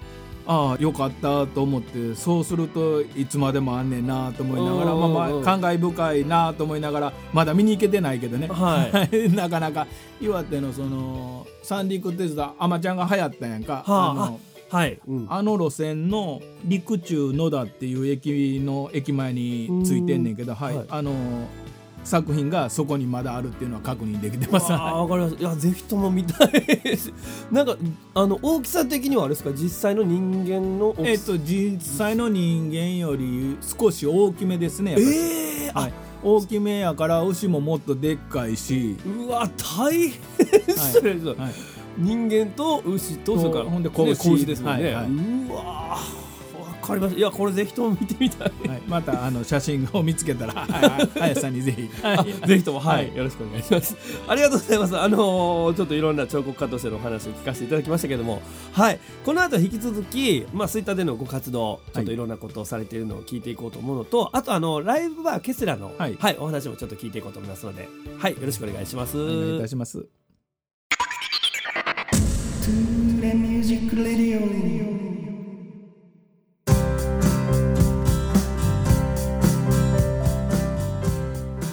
[0.48, 5.00] ああよかったと思ってそうするといつまでもあんねんなと思いながら、うん。
[5.00, 9.30] まあまあ、感慨深いなと思いながらまだ見に行けてないけどね、はい。
[9.34, 9.88] なかなか。
[10.22, 14.12] 岩手のその三陸鉄道あまちゃんが流行ったやんか、はあ。
[14.12, 15.00] あのはい。
[15.08, 21.14] うんあの路線の陸中野田っていう駅の駅前についてんねんけど、はいはいあの
[22.04, 24.72] 作品がそこにまだあるっていうのは確認できてます。
[24.72, 25.36] あーわかります。
[25.42, 26.52] いやぜひとも見たい。
[27.52, 27.76] なんか
[28.14, 29.50] あの大きさ的にはあれですか？
[29.54, 31.10] 実際の人間の大きさ。
[31.10, 34.92] えっと実際の人間より少し大きめですね。
[34.92, 35.22] やっぱりえ
[35.66, 39.50] えあ、はい、大きめやから牛ももっとでっかいし、うわ
[39.80, 40.12] 大変
[40.78, 41.54] それ、はい、
[41.98, 45.06] 人間と牛とそれからほんで子子牛ですもんね、はいはい。
[45.06, 45.98] うわ
[46.86, 47.20] わかりました。
[47.20, 48.52] いやこれぜひとも見てみたい。
[48.68, 51.20] はい、またあの写真を見つけたら、は いはい。
[51.20, 51.90] 林さんにぜひ。
[52.04, 52.18] はい。
[52.44, 53.18] あぜひともはい、はい。
[53.18, 53.96] よろしくお願いします。
[54.28, 55.00] ありがとうございます。
[55.00, 58.42] あのーちょっといろんな彫刻家としてのお話を聞かせていただきましたけども。
[58.72, 59.00] はい。
[59.26, 66.18] この後引き続きまあツイッターでのご活動ちょっといろんなことをされているのを聞いていこうと思うのと、あとあのライブバーケスラの、ははいい。
[66.38, 68.34] お話もちょっと聞いていこうと思いますのではい。
[68.34, 69.18] よろしくお願いします。
[69.20, 70.25] お願いいたします。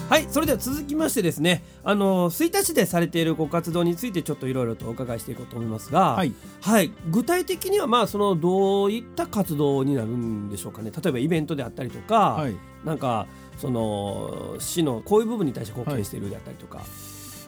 [0.09, 10.91] はいそれでは続きましてですねあの吹田市でされているご活動についてちょっといろいろとお伺いしていこうと思いますが、はい、はい、具体的にはまあそのどういった活動になるんでしょうかね。
[10.91, 12.55] 例えばイベントであったりとか、はい。
[12.85, 16.81] なんかその市のこういう部分に対して貢献しているであったりとか、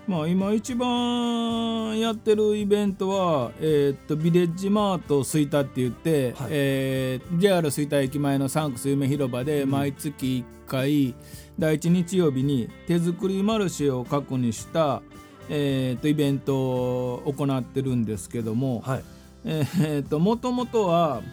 [0.07, 6.47] まあ今一番やってるイベントは、えーっとビレッジマート吹田って言って、はい。
[6.51, 11.15] えー JR 吹田駅前のサンクス夢広場で毎月1回、
[11.57, 15.01] 第1日曜日に手作りマルシェを核にした、
[15.49, 19.03] えーっとイベントを行ってるんですけども、はい。
[19.45, 21.23] えーっともともとは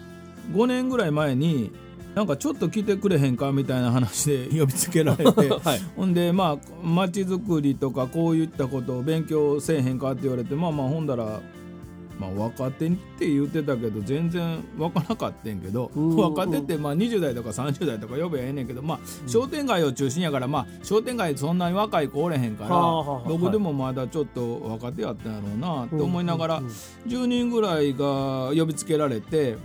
[0.51, 1.71] 5年ぐらい前に
[2.15, 5.31] なんかちょっと来てくれへんかみたいな話で 呼びつけられて。
[5.33, 5.79] はい。
[5.95, 11.41] ほんでまあ街づくりとかこういったことを勉強せえへんかって言われてまあまあほんだら、
[12.19, 23.27] まあ、若手って言ってたけど全然分からなかったんけどうん若手ってまあ20代とか30代とか呼べばええねんけどまあ商店街を中心やからまあ商店街そんなに若い子おれへんからはあはあはあ。
[23.27, 26.71] 僕でもまだちょっと若手やったんやろうなって思いながらうんうん
[27.07, 29.57] 10人ぐらいが呼びつけられて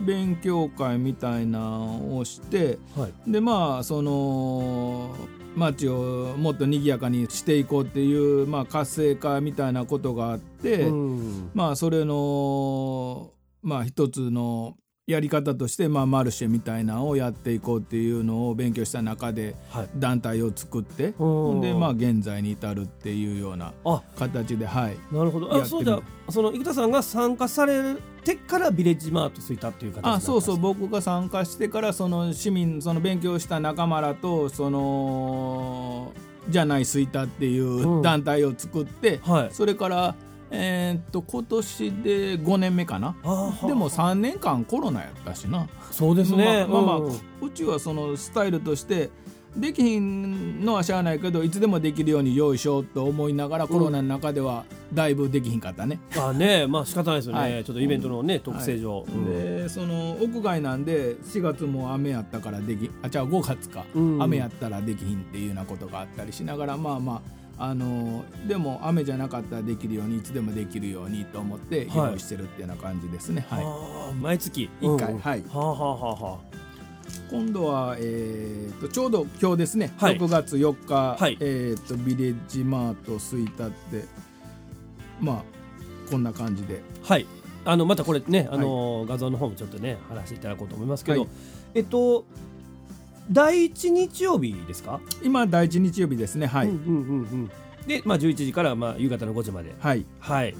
[0.00, 2.78] 勉強会みたいなのをして。
[2.96, 5.14] はいでまあその
[5.56, 13.32] 街をもっと賑やかにしていこうっていう、まあ、活性化みたいなことがあって、うんまあそれの
[13.62, 14.76] まあ一つの
[15.10, 19.88] やり方として、まあ、マルシェみたいなのをやっていこうっていうのを勉強した中ではい。
[19.96, 24.96] 団体を作ってうんでまあ現在に至るっていうようなあ形ではい。
[25.12, 25.54] なるほど。
[25.54, 30.56] あそうじゃその生田さんが参加されてからビレッジマートついたっていう形あそうそう。
[30.56, 36.12] う僕が参加してからその市民その勉強した仲間らとその
[36.48, 38.00] じゃないスイタっていうん。
[38.00, 39.48] う団体を作って、はい。
[39.52, 40.14] それから
[40.50, 43.14] えーっと今年で5年目かな。
[43.66, 45.68] でも3年間コロナやったしな。
[45.90, 46.66] そうですね。
[46.68, 47.12] まあまあまあうん。
[47.42, 49.10] うちはそのスタイルとして
[49.56, 55.98] できひんのはしゃあないけどいつでもできるように用意しようと思いながら、コロナの中ではだいぶできひんかったね。
[56.16, 57.64] あねまあ仕方ないですよね、はい。
[57.64, 59.24] ちょっとイベントのね特性上、うん。
[59.24, 73.46] でその屋外なんで4月も雨やったからできあじゃあ5月か、うん雨やったらできひんっていうようなことがあったりしながらまあまああのでも雨じゃなかったらできるようにいつでもできるようにと思って用意してるっていうような感じですね。
[73.50, 73.62] はい。
[73.62, 75.18] あー毎月一回うん。
[75.20, 75.44] はい。
[75.46, 76.38] はあはあは
[77.30, 80.16] 今度は、えー、とちょうど今日ですね、はい。
[80.16, 81.36] 6月4日、はい。
[81.38, 84.04] えー、とビレッジマート吹田って
[85.20, 85.42] まあ
[86.10, 86.82] こんな感じで。
[87.04, 87.26] あはい。
[87.66, 91.30] あのまたこれねあのー画像の方もちょっとね話していただこうと思いますけど、はい。
[91.74, 92.24] えっと
[93.30, 95.00] 第一日曜日ですか？
[95.22, 96.46] 今第一日曜日ですね。
[96.46, 96.90] はい、うんうんうん
[97.20, 97.50] うん。
[97.86, 99.74] で、まあ、11時からまあ夕方の5時まで。
[99.78, 100.04] はい。
[100.18, 100.54] はい。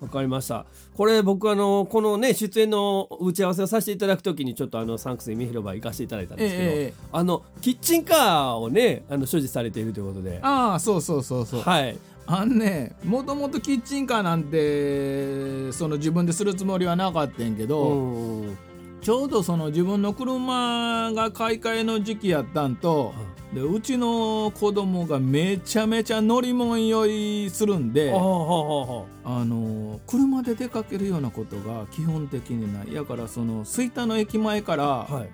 [0.00, 0.66] わかりました。
[0.96, 10.38] これ僕あのこのね出演の打ち合わせをさせていただくときにちょっとあのサンクス海広場行かせていただいたんですけど、ええええあのキッチンカーをねあの所持されているということで。
[10.42, 11.60] ああそうそうそうそう。
[11.62, 11.98] はい。
[12.26, 18.58] あんねもともとキッチンカーなんてその自分でするつもりはなかったんやけど、うん
[19.02, 23.12] ちょうどその自分の車が買い替えの時期やったんと、
[23.52, 32.94] でうちの子供がめちゃめちゃ乗り物酔いするんであの車で出かけるようなことが基本的にない。
[32.94, 35.30] やからその吹田の駅前からあはい。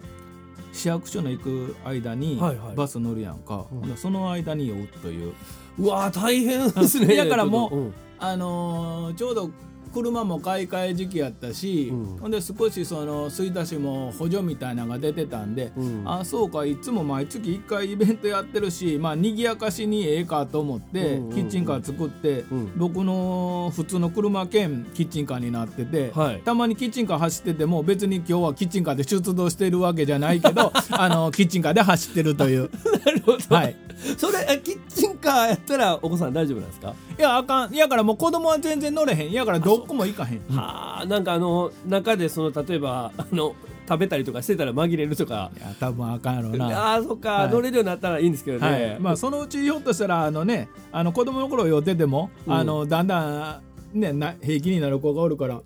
[0.73, 2.75] 市役所の行く間にはいはい。
[2.75, 3.81] バス乗るやんか、うん。
[3.81, 5.35] ほんでその間に酔うという。
[5.79, 7.17] うわー大変ですね。
[7.17, 7.95] だからもうちょっとん。
[8.21, 9.51] あのーちょうど
[9.89, 12.19] 車も買い替え時期やったし、うん。
[12.19, 16.03] ほんで少しその吹田市も補助みたいなのが出てたんで、うん。
[16.07, 21.35] あそうかいつも毎月1回イベントやってるしまあ賑やかしにええかと思って、うんうんうん。
[21.35, 22.73] キッチンカー作って、うん。
[22.77, 26.43] 僕の普通の車兼キッチンカーになってて、はい。
[26.43, 32.71] たまにキッチンカー走ってても別に今日はキッチンカーで出動してるわけじゃないけど あのキッチンカーで走ってるという。
[33.05, 37.75] なるほど、はいそれあキッチンカーやったらお子さん大丈夫なんですか、いやあかん。
[37.75, 39.33] やからもう子供は全然乗れへん。
[39.33, 40.39] やからどこも行かへん。
[40.55, 43.55] はあなんかあの中でその例えばあの
[43.89, 45.51] 食べたりとかしてたら紛れるとか。
[45.57, 46.93] いや多分あかんやろうな。
[46.93, 47.51] ああそっか、はい。
[47.51, 52.53] 乗れるようになったらいいんですけどね、はい、まあそのうちひょっとしたらあのねあの子供の頃酔ってても、うん。
[52.53, 53.63] あのだんだん
[53.95, 55.63] ねな平気になる子がおるから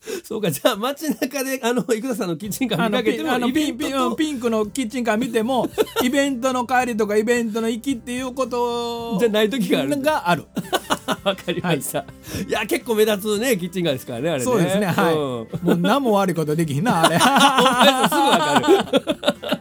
[0.24, 5.68] そうかじゃあ街中であの生田さんのキッチンカー見かけてもあのピンピンピンクのキッチンカー見ても
[6.02, 10.00] イベントの帰りとかイベントの行きっていうことじゃない時がある。
[10.00, 10.44] がある。
[11.24, 12.04] わかりました、
[12.48, 14.44] い、や結構目立つねキッチンカーですからねあれね。
[14.44, 15.18] そうですねはい、うん。
[15.18, 17.18] もう何も悪いことできひんなあれ。
[17.18, 17.24] す
[18.14, 18.62] ぐわか
[19.50, 19.60] る。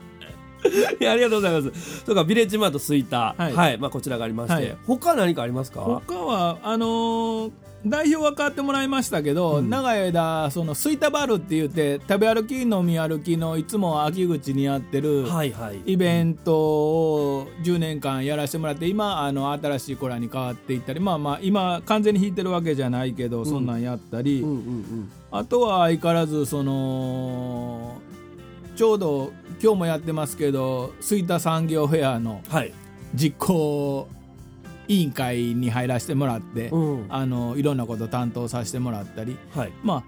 [1.02, 2.04] いやありがとうございます。
[2.06, 3.76] そうかビレッジマート吹田は、はい。
[3.76, 3.78] い。
[3.78, 4.78] まあこちらがありまして、はい。
[4.86, 5.82] 他何かありますか？
[5.82, 7.52] 他はあのー
[7.86, 9.70] 代表は変わってもらいましたけど、うん。
[9.70, 15.80] 長い間そのスイタバルって言って食べ歩き飲み歩きのいつも秋口にやってる、はいはい。
[15.86, 24.46] イベントを10年間やらせてもらって今あの新しい子らに変わっていったりまあまあ今完全に弾いてるわけじゃないけど、そんなんやったり、
[25.32, 28.02] あとは相変わらずその
[28.76, 32.74] ちょうど今日もやってますけど吹田産業フェアのはい、
[33.14, 34.08] 実行
[34.90, 37.06] 委員会に入らせてもらって、うん。
[37.08, 39.38] あのいろんなこと担当させてもらったり。
[39.56, 39.72] はい。
[39.84, 40.04] まあ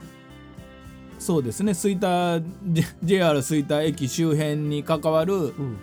[1.20, 1.74] そうですね。
[1.74, 2.42] 吹田
[3.04, 5.78] JR 吹田駅周辺に関わるうん。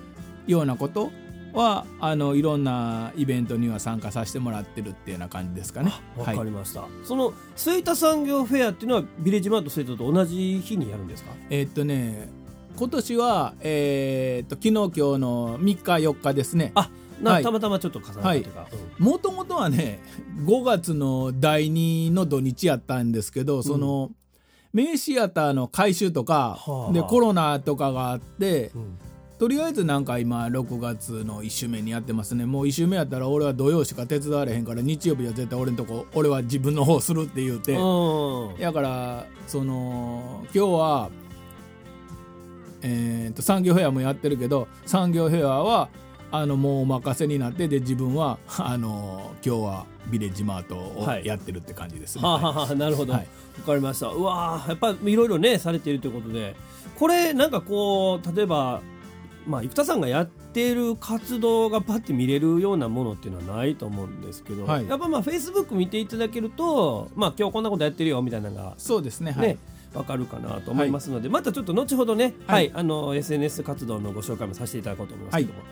[0.46, 1.10] ようなこと
[1.52, 5.92] はあのいろんなイベントには参加させてもらってるっていうような感じですかね。
[6.16, 6.36] わはい。
[6.38, 11.32] かりました、その吹田産業フェアっていうのはビレッジマート吹田と同じ日にやるんですか？
[11.50, 12.28] えーっとね
[12.76, 16.72] 今年は、えーっと昨日今日の3日4日ですね。
[16.74, 16.90] あ
[17.22, 18.66] たまたまちょっと重なったというか、
[18.98, 19.04] うん。
[19.04, 20.00] もともとはね
[20.44, 24.10] 5月の第2の土日やったんですけどその、
[24.72, 26.92] 名シアターの改修とか、はあ。
[26.92, 28.98] でコロナとかがあってうん。
[29.38, 32.44] とりあえずなんか今6月の1週目にやってますね。
[32.44, 37.74] もう1週目やったら俺は土曜しか手伝われへんから日曜日は絶対俺のとこ俺は自分の方するって言うて。
[37.74, 38.60] うん。
[38.60, 41.10] だからその今日は
[42.82, 45.88] えー、と産業フェアもやってるけど産業フェアは
[46.30, 51.26] あのもうお任せになってで自分は あの今日はビレッジマートをはい。
[51.26, 52.22] やってるって感じですね。
[52.22, 53.28] はあ、はあはあ、なるほど、わはい。
[53.62, 54.08] かりました。
[54.08, 56.54] うわーやっぱいろいろねされているということで。
[56.98, 58.80] これなんかこう例えば
[59.46, 64.88] まあ生田さんがやっている活動がパッて見れるようなものっていうのはないと思うんですけど、はい。
[64.88, 69.32] やっぱまあフェイスブック見ていただけるとまあ今日こんなことやってるよみたいなのがそうですね。
[69.32, 69.48] はい。
[69.48, 69.58] ね、
[69.94, 75.58] わかるかなと思いますので、またちょっと後ほどね、は、はいいあの SNS 活動のご紹介もさせていただこうと思いますけども。
[75.60, 75.68] はい、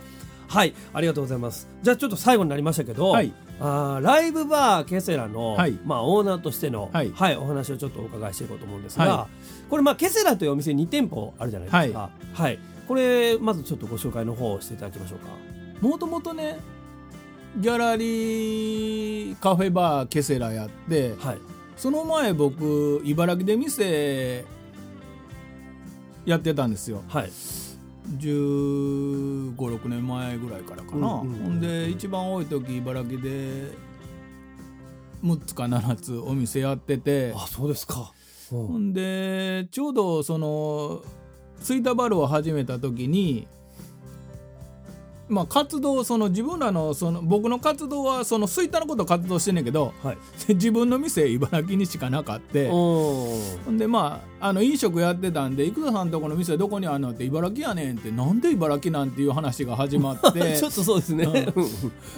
[0.48, 1.68] ありがとうございます。
[1.82, 9.28] じゃあちょっと最後になりましたけど、はいあーライブバーケセラの、はいまあオーナーとしての、ははいい、お話をちょっとお伺いしていこうと思うんですが、は
[9.70, 12.10] これまあケセラというお店2店舗あるじゃないですか。
[12.34, 15.28] はい、これまずちょっとご紹介の方をしていただきましょうか。
[15.80, 16.58] もともとね
[17.58, 21.38] ギャラリーカフェバーケセラやってはい、
[21.76, 24.44] その前僕茨城で店
[26.26, 27.02] やってたんですよ。
[27.08, 27.30] はい、
[28.18, 33.72] 1 5 6年前ぐらいからかな、うんうんうんほんで一番多い時茨城で
[35.24, 37.32] 6つか7つお店やってて。
[37.34, 38.12] あ、そうですか。
[38.52, 38.66] うん。
[38.66, 41.02] ほんでちょうどその
[41.58, 43.48] スイタバルを始めた時に
[45.28, 50.18] まあ活動その自分らのその僕の活動はそのスイタのこと活動してんねんけどはい、
[50.54, 52.70] 自分の店茨城にしかなかって。
[53.76, 60.56] でまああの飲食やってたんで生田さんとこの店どこにあんのって茨城やねんってなんで茨城なんていう話が始まって。
[60.58, 61.26] ちょっとそうですね。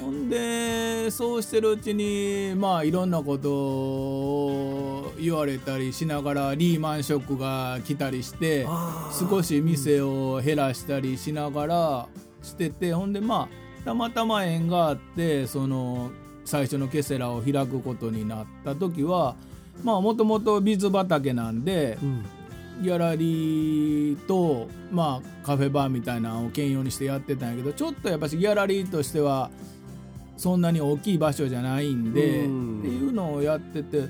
[0.00, 8.66] ほんでそうしてるうちにまあいろんなことを言われたりしながらリーマンショックが来たりして
[9.18, 12.08] 少し店を減らしたりしながら
[12.48, 13.48] しててほんでま
[13.82, 16.10] あたまたま縁があってその
[16.44, 19.36] 最初のケセラを開くことになった時は
[19.84, 22.24] まあもともと水畑なんでうん。
[22.80, 29.50] ギャラリーと、まあ、カフェバーみたいなのを兼用にしてやってたんやけどちょっとやっぱしギャラリーとしては
[30.36, 32.78] そんなに大きい場所じゃないんでうん。
[32.80, 34.08] っていうのをやってて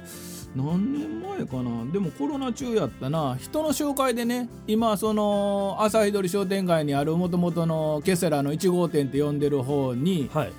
[0.56, 1.92] 何年前かな？
[1.92, 3.36] でもコロナ中やったな。
[3.40, 10.52] 人の紹介でね今その朝日通商店街にあるもともとのケセラの1号店って呼んでる方にはい。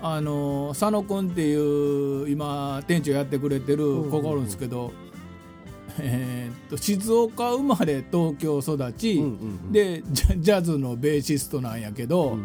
[0.00, 4.92] あの佐野君っていう今店長やってくれてるうん子がおるんですけど、
[5.98, 9.32] えーっと静岡生まれ東京育ち、うんうんう
[9.68, 9.72] ん。
[9.72, 12.38] でジャジャズのベーシストなんやけど、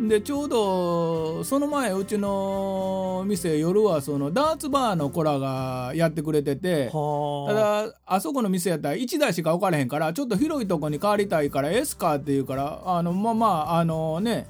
[0.00, 6.90] でちょうどその前うちの店夜はそのダーツバーの子らがやってくれてて。
[6.92, 14.46] はただあそこの店やったら1台しか置かれへんからちょっと広いとこに変わりたいからエスカーっていうからあのまあまああのね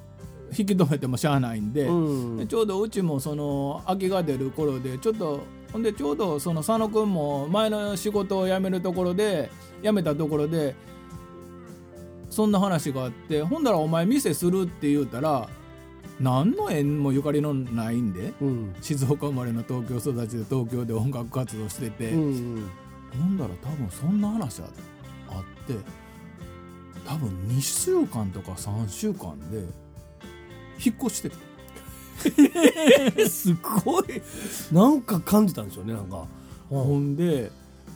[0.56, 5.40] 引き止めてもしゃあないんで、うんでちょうどうちもその空きが出る頃でちょっと
[5.72, 9.50] ほんでちょうどその佐野君も前の仕事を辞めるところで
[9.82, 10.74] 辞めたところで
[12.34, 15.48] そんな話があってほんだらお前店するって言うたら
[16.20, 18.74] 何の縁もゆかりのないんでうん。
[18.80, 22.70] 静岡生まれの東京育ちで東京で音楽活動してて、うん
[23.16, 24.64] ほんだら多分そんな話あ
[25.28, 25.74] あって
[27.06, 29.58] 多分2週間とか3週間で
[30.84, 31.44] 引っ越してきて
[33.16, 34.04] えすごい。
[34.72, 36.26] なんか感じたんでしょうねなんか。
[36.68, 37.52] ほんで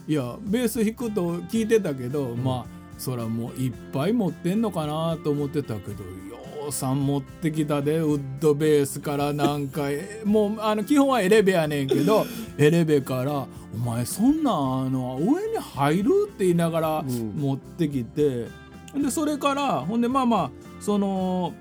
[0.07, 12.25] いやベース弾くと聞いてたけど、まあそらもういっぱい持ってんのかなと思ってたけどようさん持ってきたでウッドベースからなんかえ もうあの基本はエレベやねんけど
[12.59, 18.47] エレベから「お前そんなんあの上に入る?」って言いながらうん持ってきて、
[18.93, 21.53] でそれからほんでまあまあその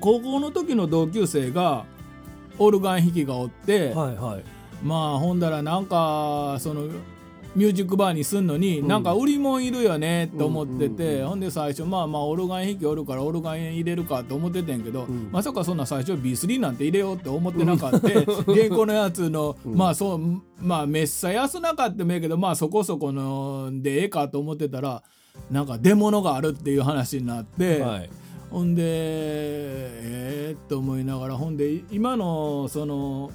[0.00, 1.84] 高校の時の同級生が
[2.58, 3.92] オルガン弾きがおって。
[3.94, 4.44] はいはい
[4.84, 6.88] まあほんだらなんかその
[7.54, 8.88] ミュージックバーにすんのに、うん。
[8.88, 15.28] なんか売り物いるよねって思ってて、うんほんで最初まあまあオルガン弾きおるからオルガン入れるかと思っててんけど、ん。
[15.30, 18.08] まさかそんな最初 B3 なんて入れようって思ってなかった、
[18.52, 25.02] 原稿のやつの、まあそうまあめっさ安なかってもええけどまあそこそこのでええかと思ってたら
[25.50, 27.80] なんか出物があるっていう話になって。
[27.80, 28.10] はい。
[28.50, 33.30] ほんでえー、っと思いながらほんで今のその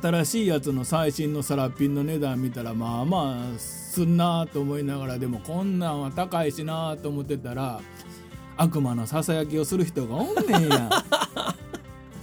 [0.00, 7.80] 新しいやつの最新のサラピンの値段見たらまあまあすんなと思いながらでもこんなんは高いしなと思ってたら
[8.56, 10.90] 悪魔のささやきをする人がおんねんや。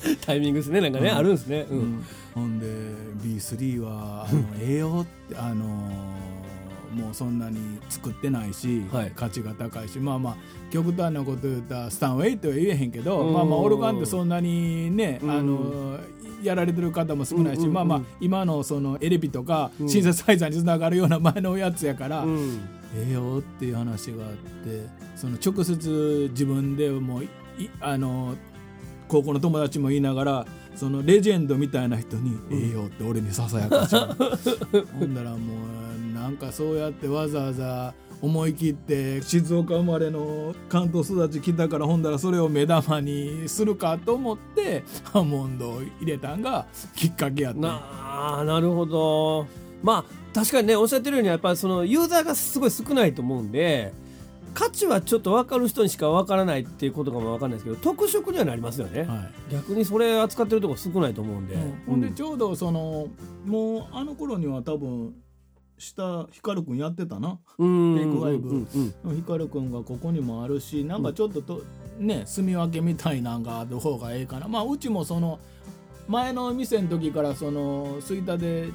[0.25, 1.17] タイミングですねなんかね、うん。
[1.17, 1.67] あるんですね。
[1.69, 1.81] う、うん。
[1.81, 2.65] ん、ほんで
[3.21, 9.11] B3 はあのええよってあのもうそんなに作ってないし、はい。
[9.15, 10.35] 価値が高いしまあまあ
[10.71, 13.33] 極端なこと言ったらスタンウェイとは言えへんけど、うん。
[13.33, 15.31] まあまあオルガンってそんなにね、うん。
[15.31, 15.99] あの
[16.43, 17.73] やられてる方も少ないし、うんうんうん。
[17.73, 19.89] まあまあ今のそのエレピとかうん。
[19.89, 22.59] シンセサイザーにつながるような前のやつやから、うん。
[22.95, 27.29] ええよっていう話があってその直接自分でもうい
[27.81, 28.35] あの
[29.07, 33.95] 高校の友達も言いながらそのレジェンドみたいな人に「ええよ」って俺にささやかし
[34.99, 35.37] ほんだらも
[36.11, 47.59] うなんかそうやってわざわざ思い切って静岡生まれの関東育ち来たからほんだらそれを目玉にするかと思ってハーモンドを入れたんがきっかけやった。
[47.59, 49.47] なあなるほど。
[49.81, 53.93] まあ確かにねおっしゃってるようにやっぱりそのユーザーがすごい少ないと思うんで
[54.53, 59.53] 価値はちょっと分かる人にしか分からないっていうことかも分かんないですけど特色にはなりますよね、はい。
[59.53, 61.55] 逆にそれ扱ってるとこ少ないと思うんで、
[61.87, 63.07] ほんでちょうどその
[63.45, 65.13] もうあの頃には多分
[65.79, 67.39] 下光くんやってたな。
[67.57, 67.95] うん。
[67.97, 71.63] テイクファイブ光くんがここにもあるしなんかちょっとと、
[71.97, 74.47] ね住み分けみたいなんがある方がええかな。
[74.47, 75.39] まあうちもその
[76.07, 78.71] 前の店の時からその吹田でえ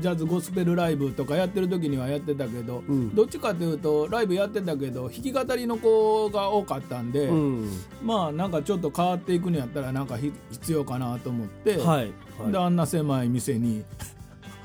[0.00, 3.14] ジャズゴスペルライブとかやってる時にはやってたけど、うん。
[3.14, 7.70] どっちかというとライブやってたけど弾き語りの子が多かったんで、うん。
[8.02, 12.12] まあなんかちょっと変わっていくにやったらなんかひ必要かなと思って、はい、
[12.50, 13.84] であんな狭い店に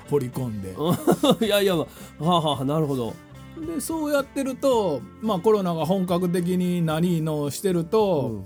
[0.10, 0.74] 掘り込んで。
[0.76, 1.86] はい、いやいや、ま
[2.20, 3.14] あ、はあはあなるほど、
[3.66, 8.46] でそうやってると、まあ、コロナが本格的に何のしてると、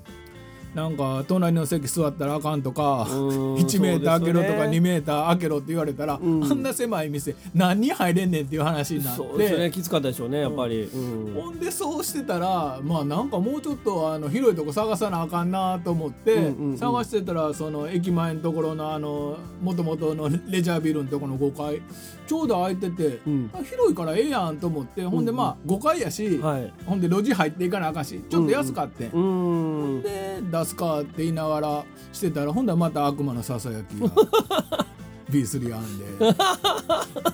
[0.73, 4.77] なんか隣の席座ったらあかんとか、うん1メーター開けろとかそうですよね。
[4.77, 6.43] 2メーター開けろって言われたら、うん。
[6.43, 9.71] あんな狭い店何人入れんねんっていう話になっそうで。
[9.71, 11.33] きつかったでしょうねやっぱり、うん。
[11.33, 21.81] ほんでそうしてたらまあなんかもうちょっとあの広いとこ探さなあかんなと思って、探してたらその駅前のところのあの元々のレジャービルのところの5階
[22.25, 23.51] ちょうど空いてて、うん。
[23.53, 26.73] あ広いからええやんと思ってほんでまあ5階やし、はい。
[26.85, 34.07] ほんで路地入っていかなあかんしちょっと安かって、うんで出すかって言いながらしてたらほんでまた悪魔のささやきが
[35.29, 36.05] B3 あんで。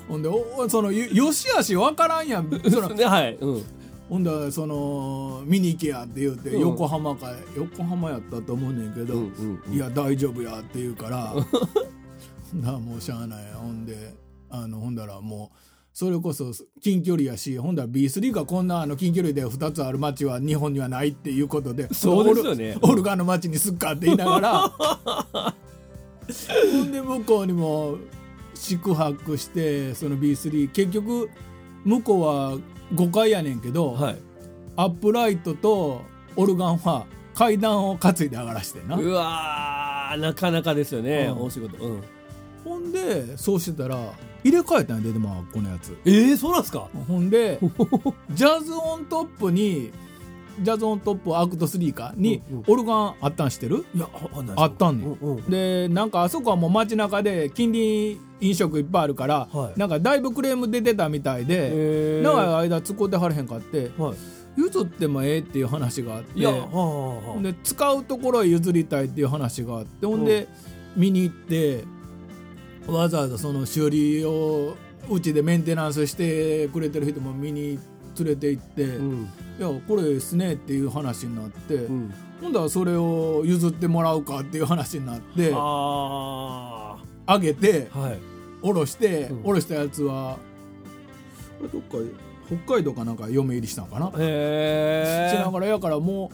[0.08, 2.50] ほんでおそのよよしあし分からんやん。
[2.70, 3.06] そのね。
[3.06, 3.64] はい、うん、
[4.10, 6.62] ほんだらその見に行けやって言うて、うん。
[6.62, 9.74] 横浜か横浜やったと思うねんけど、うんうんうん。
[9.74, 11.34] いや大丈夫やって言うから
[12.54, 14.14] ならもうしゃあないほんで
[14.50, 15.58] あのほんだらもう
[15.94, 22.78] それこそ近距離やしほんだら B3 がこんなあの近距離で2つある街は日本にはないっていうことでそうですよね。
[22.82, 24.70] オルガンの街にすっかって言いながら
[26.72, 27.98] ほんで向こうにも
[28.54, 31.30] 宿泊してその B3 結局
[31.86, 32.58] 向こうは
[32.94, 34.18] 5階やねんけど、はい。
[34.76, 36.02] アップライトと
[36.36, 38.96] オルガンは階段を担いで上がらしてんな。
[38.96, 41.44] うわーなかなかですよね、うん。
[41.44, 42.04] お仕事、うん、
[42.70, 43.98] ほんでそうしてたら
[44.44, 45.98] 入れ替えたんやででもこのやつ。
[46.06, 46.88] えー、そうなんすか？
[47.08, 47.60] ほんで
[48.32, 49.92] ジャズオントップに
[50.62, 53.86] ジャズオントップアクト3かにオルガンあったんしてる？
[53.96, 54.08] いや
[54.56, 55.18] あったんねん。
[55.22, 59.80] うんうんでなんかあそこはもう街中で近隣飲食いっぱいあるから、はい。
[59.80, 64.16] なんかだいぶクレーム出てたみたいで、長い間使ってはれへんかってはい。
[64.58, 67.42] 譲ってもええっていう話があってはあはあはあ。
[67.42, 70.48] で使うところへ譲りたいっていう話があってほんで
[70.98, 71.84] 見に行って
[72.92, 74.76] わざわざその修理を
[75.10, 77.80] うちでメンテナンスしてくれてる人も見に
[78.18, 79.30] 連れて行って、いうん。
[79.60, 82.14] やこれですねっていう話になって、うん。
[82.42, 88.20] 今度はそれを譲ってもらうかっていう話になってああげてあはい。
[88.62, 89.44] 下ろして、うん。
[89.44, 90.38] 下ろしたやつは
[91.60, 91.98] これどっか
[92.66, 96.32] 北海道かなんか嫁入りしたのかな、へえしながらやからも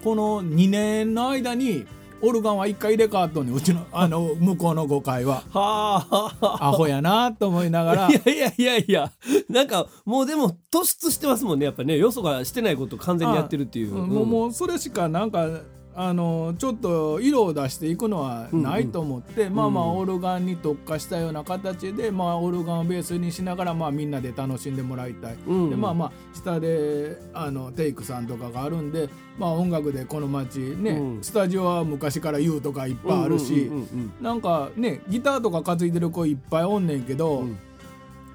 [0.00, 1.86] うこの2年の間に
[2.22, 3.54] オルガンは1回入れ替わっとんねん。
[3.54, 5.42] うちの あの向こうの5階は。
[5.50, 6.06] は
[6.40, 6.68] あ。
[6.68, 8.08] アホやなと思いながら。
[8.08, 9.12] いやいやいやいや。
[9.48, 11.66] なんかもうでも突出してますもんね。
[11.66, 14.08] やっぱねよそがしてないこと完全にやってるっていう、うん。
[14.08, 15.46] もうもうそれしかなんか
[15.98, 25.36] あのちょっと色を出していくのはないと思って、まあまあうんオルガンに特化したような形で、まあ、オルガンをベースにしながら、まあ、みんなで楽しんでもらいたい。
[25.46, 25.70] うん。
[25.70, 31.22] でまあまあ下であのテイクさんとかがあるんで、まあ、音楽でこの街ね、うん。
[31.22, 34.12] スタジオは昔から U とかいっぱいあるし、うんうんうん。
[34.20, 37.58] なんかねギターとか担いでる子いっぱいおんねんけど、うん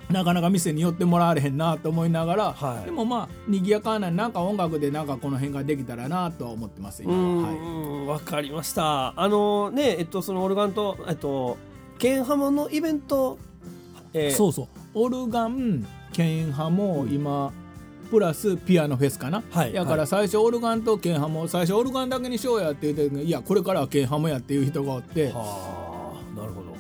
[0.10, 2.86] なかなか店に寄ってもらわれへんなと思いながら、はい。
[2.86, 9.14] でもまあ賑やかななんか音楽でなんかこの辺ができたらなとは思ってますう今は、はい、んわかりました。
[9.20, 11.58] あのねえっとそのオルガンとえっと
[11.98, 13.38] ケンハモのイベント
[14.14, 14.32] えー。
[14.32, 14.68] そうそう。
[14.94, 17.54] オルガンケンハも今、
[18.12, 25.81] プラスピアノフェスかな、はいだから最初オルガンとケンハも最初オルガンだけにしようやって言っていやこれからはケンハもやっていう人がおっては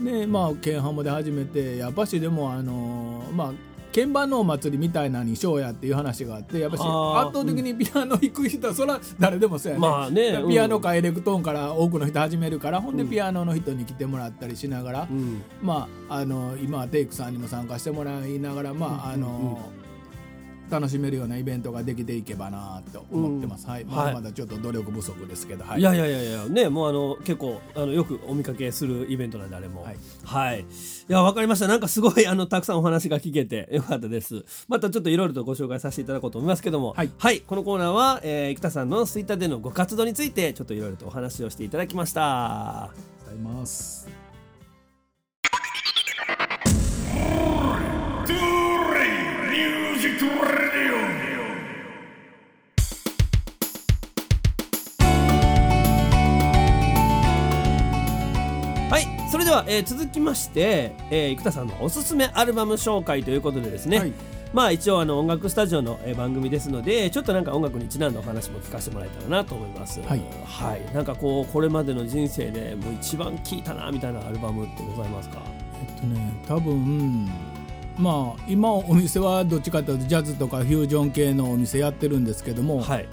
[0.03, 3.53] でまあケンハモで始めてやっぱしでもあのーまあ
[3.93, 15.43] 鍵盤のお祭りみたいなのにしようやっていう話があってやっぱし圧倒的にピアノ弾く人はそれは誰でもそうやね,、まあねうんピアノかエレクトーンから多くの人始めるからほんでピアノの人に来てもらったりしながら、うん。
[15.61, 19.59] まああの今はテイクさんにも参加してもらいながらまああの
[20.71, 24.07] 楽しめるようなイベントができていけばなと思ってます、はい、まはい。
[24.07, 25.81] だまだちょっと努力不足ですけど、はい。
[25.81, 26.45] いやいやいやいや。
[26.45, 29.83] ねもうあの結構あのよくお見かけするイベントなんであれも。
[29.83, 29.97] はい。
[30.23, 30.63] はい、い、
[31.09, 31.67] やわかりました。
[31.67, 34.45] なんかすごいあのたくさんお話が聞けてよかったです。
[34.67, 36.95] またちょっといろいろとご紹介させていただこうと思いますけども。
[36.95, 37.41] はい。
[37.41, 42.91] このコーナーは、えー、生田さんのツイッターでのご活動についてちょっといろいろとお話をしていただきました。
[43.25, 44.20] ございます。
[50.23, 50.27] は
[58.99, 64.13] いそれでは、えー続きまして、えー、生田さんのおすすめアルバム紹介ということでですね、はい。
[64.53, 70.01] まあ一応あの音楽スタジオのえー番組ですのでちょっとなんか音楽にちなんだお話も聞かせてもらえたらなと思います。
[70.01, 70.21] はい。
[70.45, 70.93] はい。
[70.93, 75.41] なんかこうこれまでの人生でもう一番聴いたなみたいなアルバムってございますか？
[75.81, 77.27] えっとね多分
[78.01, 83.07] まあ今お店はどっちかというとジャズとかフュージョン系のお店やってるんですけども、はい。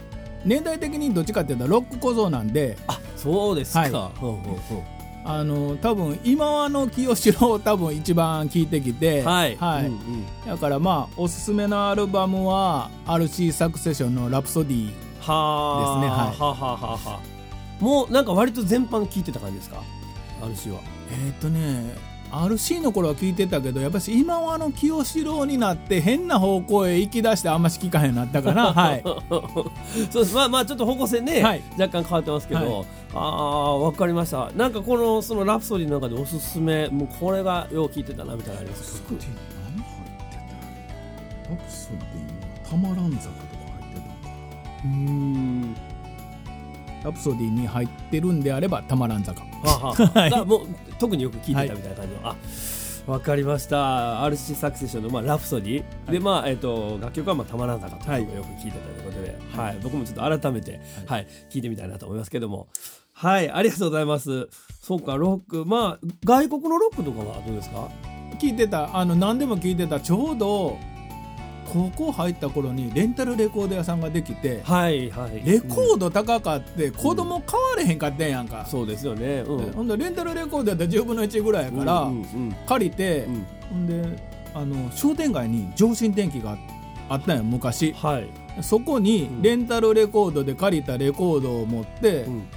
[0.45, 2.77] 年代的にどっちかというとロック小僧なんで。
[2.87, 3.91] あそうですか、はい。
[3.91, 4.85] ほうほうほ
[5.25, 9.87] あの多分今はの清志郎を多分一番聴いてきてうはい、はい。
[9.87, 10.27] うんうん。
[10.47, 16.17] だからまあおすすめのアルバムは RC サクセションの「ラプソディ」はあですね。
[16.17, 16.39] はい。
[16.39, 17.21] はあはあはあはあ。
[17.79, 19.83] もうなんか割と全般聴いてた感じですか
[20.41, 20.81] ？RC は。
[21.11, 29.03] えっ、とね RC の頃は聞いてたけどやっぱし今はあの清志郎になって変な方向へ行き出してあんまし聞かへんなったかな はい。
[30.11, 30.35] そうです。
[30.35, 31.63] まあまあちょっと方向性ね、はい。
[31.79, 32.87] 若干変わってますけど、はい。
[33.15, 34.51] ああわかりました。
[34.57, 39.15] なんかこのそのラプソディの中でおすすめもうこれがよう聞いてたなみたいなのありますか？
[39.15, 40.37] 何入って
[41.47, 43.33] たラプソディたまらん坂とか
[43.81, 44.07] 入ってた
[44.85, 45.73] うーん。
[45.73, 45.79] な
[47.05, 49.95] ラプソディに入ってるんであればたまらん坂は
[50.31, 50.67] あはもう
[50.99, 52.37] 特によく聞いてたみたいな感じの、あ
[53.07, 54.23] わかりました。
[54.25, 59.79] RC サクセションの、まあ、ラプソディ、でまあえっ、と楽曲は、まあ、たまらん坂というのをよく聞いてたということで、はい。
[59.83, 62.69] 僕もちょっと改めて、はい聞いてみたいなと思いますけども。
[63.15, 63.51] はい。
[63.51, 64.49] ありがとうございます。
[64.83, 65.65] そうかロック。
[65.65, 67.89] まあ外国のロックとかはどうですか？
[68.39, 68.95] 聞いてた。
[68.97, 69.99] あの何でも聞いてた。
[70.01, 70.77] ちょうど
[71.73, 75.43] 高校入った頃にレンタルレコード屋さんができてはいはい。
[75.45, 79.45] レコード高かって子供買われへんかったんやんか、そうですよね。
[79.47, 79.73] うん。
[79.73, 82.11] ほんでレンタルレコードやったら10分の1ぐらいやから、
[82.67, 83.47] 借りて、うん。
[83.71, 84.23] ほんで
[84.55, 86.57] あの商店街に上新電機が
[87.09, 87.93] あったんや昔。
[87.93, 88.29] はい。
[88.63, 89.43] そこにうん。
[89.43, 92.49] レンタルレコードで借りたレコードを持って、うん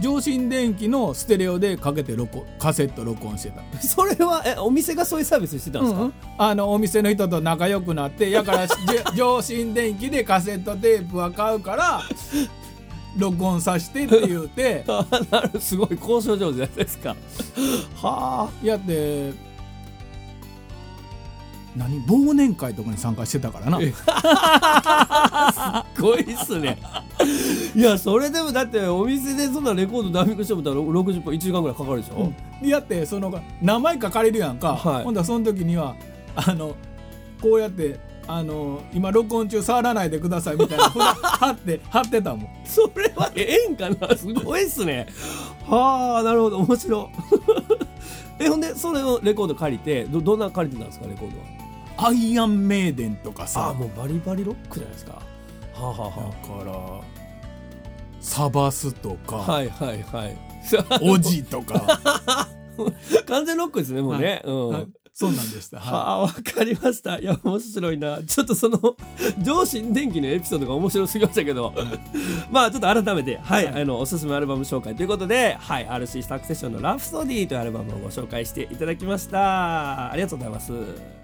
[0.00, 6.00] 上新電機のステレオでかけて録音カセット録音してた それはえお店がそういうサービスしてたんですか？
[6.00, 8.74] うんうんあのお店の人と仲良くなってやから じ
[9.16, 12.02] 上新電機でカセットテープは買うから
[13.18, 17.16] 録音させてって言うてあなるすごい交渉上手じゃないですか。
[18.00, 18.66] はあ。
[18.66, 19.32] やって
[21.76, 24.02] 何忘年会とかに参加してたからなえす
[26.02, 26.78] ごいっすね。
[27.74, 32.32] いやそれでもだってお店でそんなレコードダミングしてもたら60分1時間ぐらいかかるでしょ？
[32.62, 35.94] うんやってその何枚か借りるやんか、はいほんだらその時には
[36.34, 36.74] あの
[37.40, 44.16] こうやってあの今録音中触らないでくださいみたいな 札貼って貼ってたもんそれはええんかな？
[44.16, 45.06] すごいっすね。
[45.66, 47.06] はあなるほど面白い。
[48.44, 51.44] えほんでそれをレコード借りてどどんな借りてたんですかレコードは？
[52.02, 53.68] アイアンメイデンとかさ。
[53.68, 55.12] あもうバリバリロックじゃないですか。
[55.12, 55.22] は
[55.74, 57.20] あ、はあはだから
[58.20, 60.36] サバスとか、あ、はいはいはい。
[61.02, 61.98] オジとか、
[63.26, 64.42] 完全ロックですねもうね。
[64.44, 64.68] うん。
[64.68, 64.86] はい。
[65.12, 67.18] そうなんでした、ははあわかりました。
[67.18, 68.22] いや面白いな。
[68.22, 68.78] ちょっとその
[69.42, 71.74] 上新電機のエピソードが面白すぎましたけど。
[72.50, 74.94] まあちょっと改めてはい、あのおすすめアルバム紹介。
[74.94, 80.10] ということではい RC サクセッションの「ラプソディ」というアルバムをご紹介していただきました。
[80.10, 81.19] ありがとうございます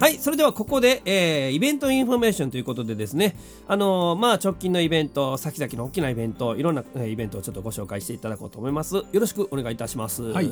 [0.00, 3.36] はいそれではここで、えーイベントインフォメーションということでですね。
[3.68, 8.96] あのーまあ直近のイベント先々の大きなイベントいろんな、えーイベントをちょっとご紹介していただこうと思います。
[8.96, 10.22] よろしくお願いいたします。
[10.22, 10.50] はい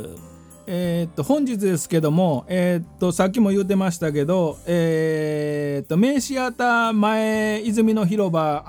[0.67, 8.65] えっと本日ですけども、えっとさっきも言ってましたけど、えっと名シアター前泉の広場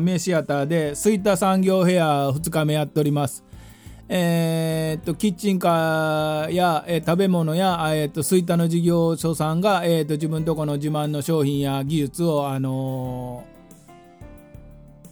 [0.00, 3.44] 名シアターで吹田産業フェア2日目やっております。
[4.08, 13.56] えーっとキッチンカーや、えー食べ物や、えーっと吹田の事業所さんが、えーっと自分とこの自慢の商品や技術を、あのー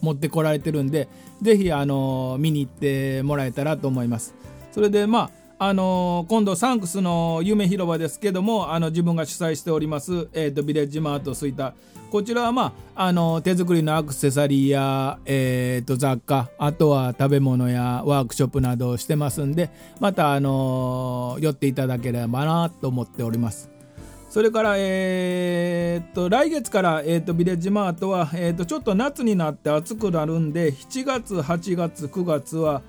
[0.01, 1.07] 持ってこられてるんで
[1.41, 4.35] ぜひ、あのー見に行ってもらえたらと思います。
[4.71, 11.73] それでまああのー今度サンクスの夢広場ですけどもあの自分が主催しております、えー、とビレッジマート吹田
[12.11, 19.69] こちらはまああの手作りのアクセサリーや、えー、と雑貨あとは食べ物やワークショップなどをしてますんで
[20.01, 23.69] またあのー寄っていただければなと思っております。
[24.29, 32.81] それから、えーっと来月から、えーとビレッジマートは、えーとちょっと夏になって暑くなるんで7月8月9月は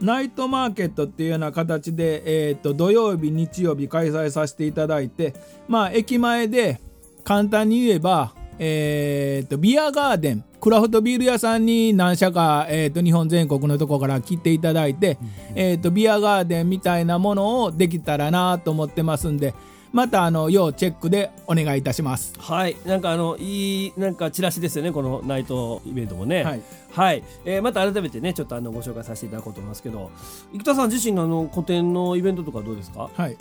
[0.00, 5.34] ナイトマーケットっていうような形で、えーっと土曜日日曜日開催させていただいて
[5.68, 6.80] まあ駅前で
[7.24, 15.18] 簡単に言えば、えーっとビアガーデンクラフトビール屋さんに何社か、えーっと日本全国のところから来ていただいて、
[15.54, 19.54] えーっとビアガーデンみたいなものをできたらなと思ってますんで
[19.94, 22.34] またあの要チェックでお願いいたします。
[22.36, 24.90] はい、なんかあのいいなんかチラシですよね。
[24.90, 26.42] このナイトイベントもね。
[26.42, 30.10] はい、はい、えーまた改めてねちょっとあのご紹介させていただこうと思いますけど、
[30.52, 33.08] 生田さん自身のあの個展のイベントとかどうですか？
[33.14, 33.36] はい、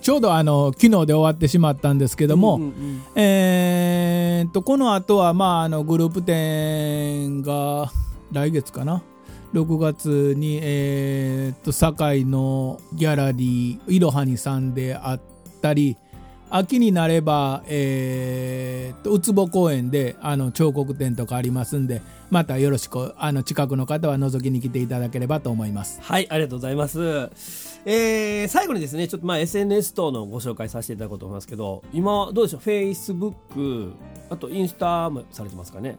[0.00, 7.90] ちょうどあの昨日で終わってしまったんですけども、うんうんえーっとこの後はまああのグループ展が
[8.30, 9.02] 来月かな
[9.52, 15.20] ？6月にえーっと堺のギャラリーいろはにさんであっ
[15.58, 15.96] たり
[16.50, 25.98] 秋になれば、えーうつぼ公園であの彫刻展とかありますんでまたよろしくあの近くの方は覗きに来ていただければと思います。
[26.02, 26.98] はい、ありがとうございます。
[27.86, 33.92] えー最後にですね、ちょっとまあ SNS 等のご紹介させていただこうと思いますけど、今どうでしょう、Facebook、
[34.30, 35.96] あとインスタもされてますかね？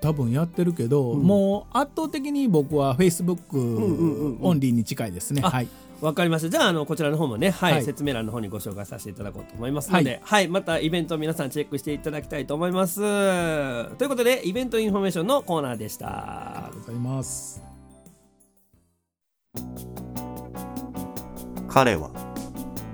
[0.00, 5.42] 多分やってるけど、うんもう圧倒的に僕は Facebook んうんうんオンリーに近いですね。
[5.44, 5.68] あはい、
[6.02, 6.50] わかりました。
[6.50, 13.00] じゃあ、あの、こちらの方もね、はい、はい説明欄の方にご紹介させていただこうと思いますので、はい、またイベントを皆さんチェックしていただきたいと思います。
[13.00, 17.62] ということで、イベントインフォメーションのコーナーでしたありがとうございます。
[21.68, 22.10] 彼は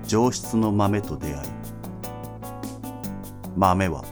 [0.07, 1.49] 上質の豆と出会い
[3.57, 4.05] 豆は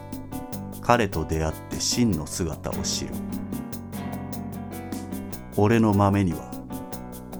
[0.82, 3.14] 彼と出会って真の姿を知る
[5.56, 6.50] 俺の豆には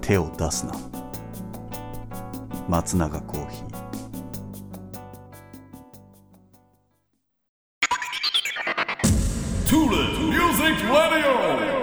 [0.01, 0.88] 手を出すな
[2.69, 3.65] 松永コーヒー
[9.65, 11.79] Tula Music Radio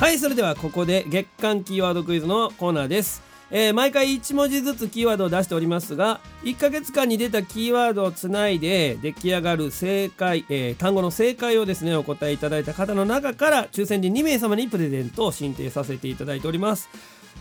[0.00, 3.27] はい、それではここで月間キーワードクイズのコーナーです。
[3.50, 16.88] えー毎回1文字ずつキーワードを出しておりますが1ヶ月間に出たキーワードをつないで出来上がる正解、えー単語の正解をですねお答えいただいた方の中から抽選で2名様にプレゼントを申請させていただいております、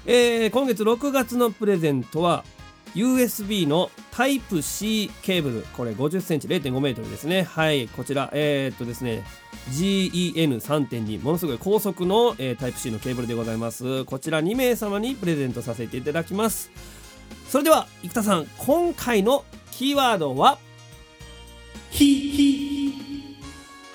[0.05, 2.43] えー今月6月のプレゼントは
[2.95, 5.65] USB のタイプ C ケーブル。
[5.73, 7.43] これ50センチ0.5メートルですね。
[7.43, 8.29] はいこちら。
[8.33, 9.23] えーっとですね。
[9.71, 14.05] GEN3.2 ものすごい高速の、えータイプ C のケーブルでございます。
[14.05, 16.71] こちら2名様にプレゼントさせていただきます。
[17.49, 20.57] それでは生田さん今回のキーワードは？
[21.91, 22.86] ひひ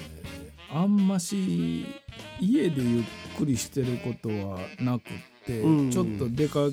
[0.74, 1.86] あんまし
[2.40, 3.04] 家でゆっ
[3.38, 5.04] くりしてることはなく
[5.46, 6.68] ちょっと出か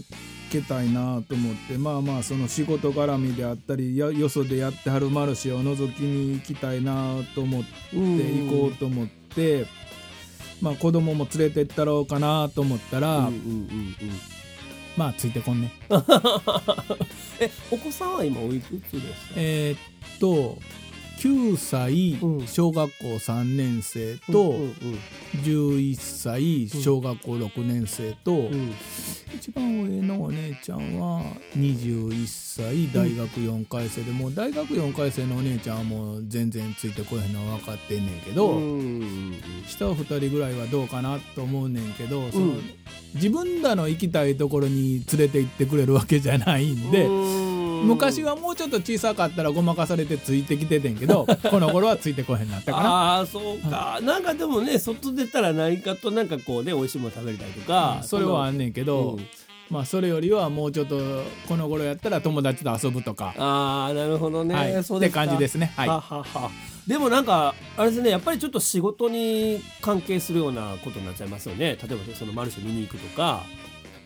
[0.50, 9.66] けたいなと思ってまあまあその仕事絡みであったりやよそでやってはるマルシェを覗きに行きたいなと思って行こうと思って、
[10.60, 13.96] まあ子供も連れてったろうかなと思ったら、うんうんうんうん。
[14.96, 15.70] まあついてこんね。
[17.40, 19.34] えお子さんは今おいくつですか？
[19.36, 20.58] えーっと
[21.18, 22.46] 9歳うん。
[22.46, 24.74] 小学校3年生と、うんうん
[25.44, 28.48] 11歳小学校6年生と、
[29.34, 31.22] 一番上のお姉ちゃんは
[31.54, 38.54] 21歳大学4回生で、もう大学4回生のお姉ちゃんはもう全然ついてこえへんのは分かってんねんけど、
[39.66, 42.62] 下2人ぐらいはどうかなと思うねんけど、そのうん
[43.14, 47.06] 自分らの行きたいところに連れて行ってくれるわけじゃないんで。
[47.80, 47.88] うん。
[47.88, 52.88] 昔はもうちょっと小さかったらごまかされてついてきててんけど この頃はついてこへんなったかな。
[52.88, 59.26] ああそうか、なんかでもね外出たら何かとなんかこうね美味しいもの食べれたりとか、それはあんねんけど、うん。
[59.70, 60.98] まあそれよりはもうちょっと
[61.46, 65.72] この頃やったら友達と遊ぶとか、ああなるほどね、はい、そうって感じですね。
[65.76, 65.88] はい。
[65.88, 66.50] ははは。
[66.86, 71.76] でもなんかあれですねやっぱりちょっと仕事に関係するようなことになっちゃいますよね。
[71.86, 73.42] 例えばそのマルシェ見に行くとか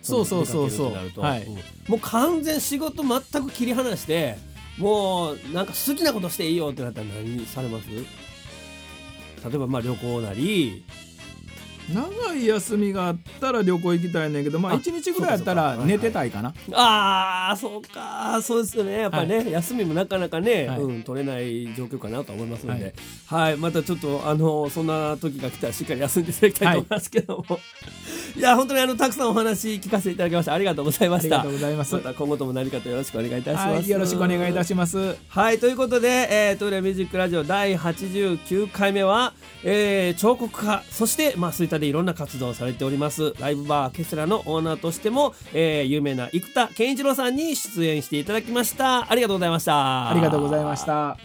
[0.03, 1.21] そうそうそうそう。
[1.21, 1.43] はい。
[1.45, 1.55] うん。
[1.89, 4.37] もう完全仕事全く切り離して
[4.79, 7.87] もうなんか好きなことしていいよってなったら何されます？
[7.89, 10.85] 例えばまあ旅行なり
[11.89, 16.55] 長い休みがあったら旅行行きたいねんけどまああ1日ぐらいやったら寝てたいかな。
[16.73, 18.41] ああそうか。
[18.43, 19.01] そうですよね。
[19.01, 20.81] やっぱね、休みもなかなかね、はい。
[20.81, 22.95] うん、取れない状況かなと思いますので、
[23.27, 23.57] はい。
[23.57, 27.61] またちょっとあのそんな時が来たらしっかり休んでいただきたいと思いますけども、
[28.37, 30.55] い、 や本当にあのたくさんお話聞かせていただきました。
[30.55, 31.95] ありがとうございましたありがとうございます。
[31.95, 33.89] また今後とも何かとよろしくお願いいたします、はい。
[33.89, 35.17] よろしくお願いいたします。
[35.29, 35.59] はい。
[35.59, 43.35] ということで、えー、トイレミュージックラジオ第89回目は、えー彫刻家そしてまあ吹タでいろんな活動をされております。
[43.39, 49.11] ライブバーケセラのオーナーとしても、えー、有名な生田健一郎さんに出演していただきました。
[49.11, 50.11] ありがとうございました。
[50.11, 51.17] ありがとうございました。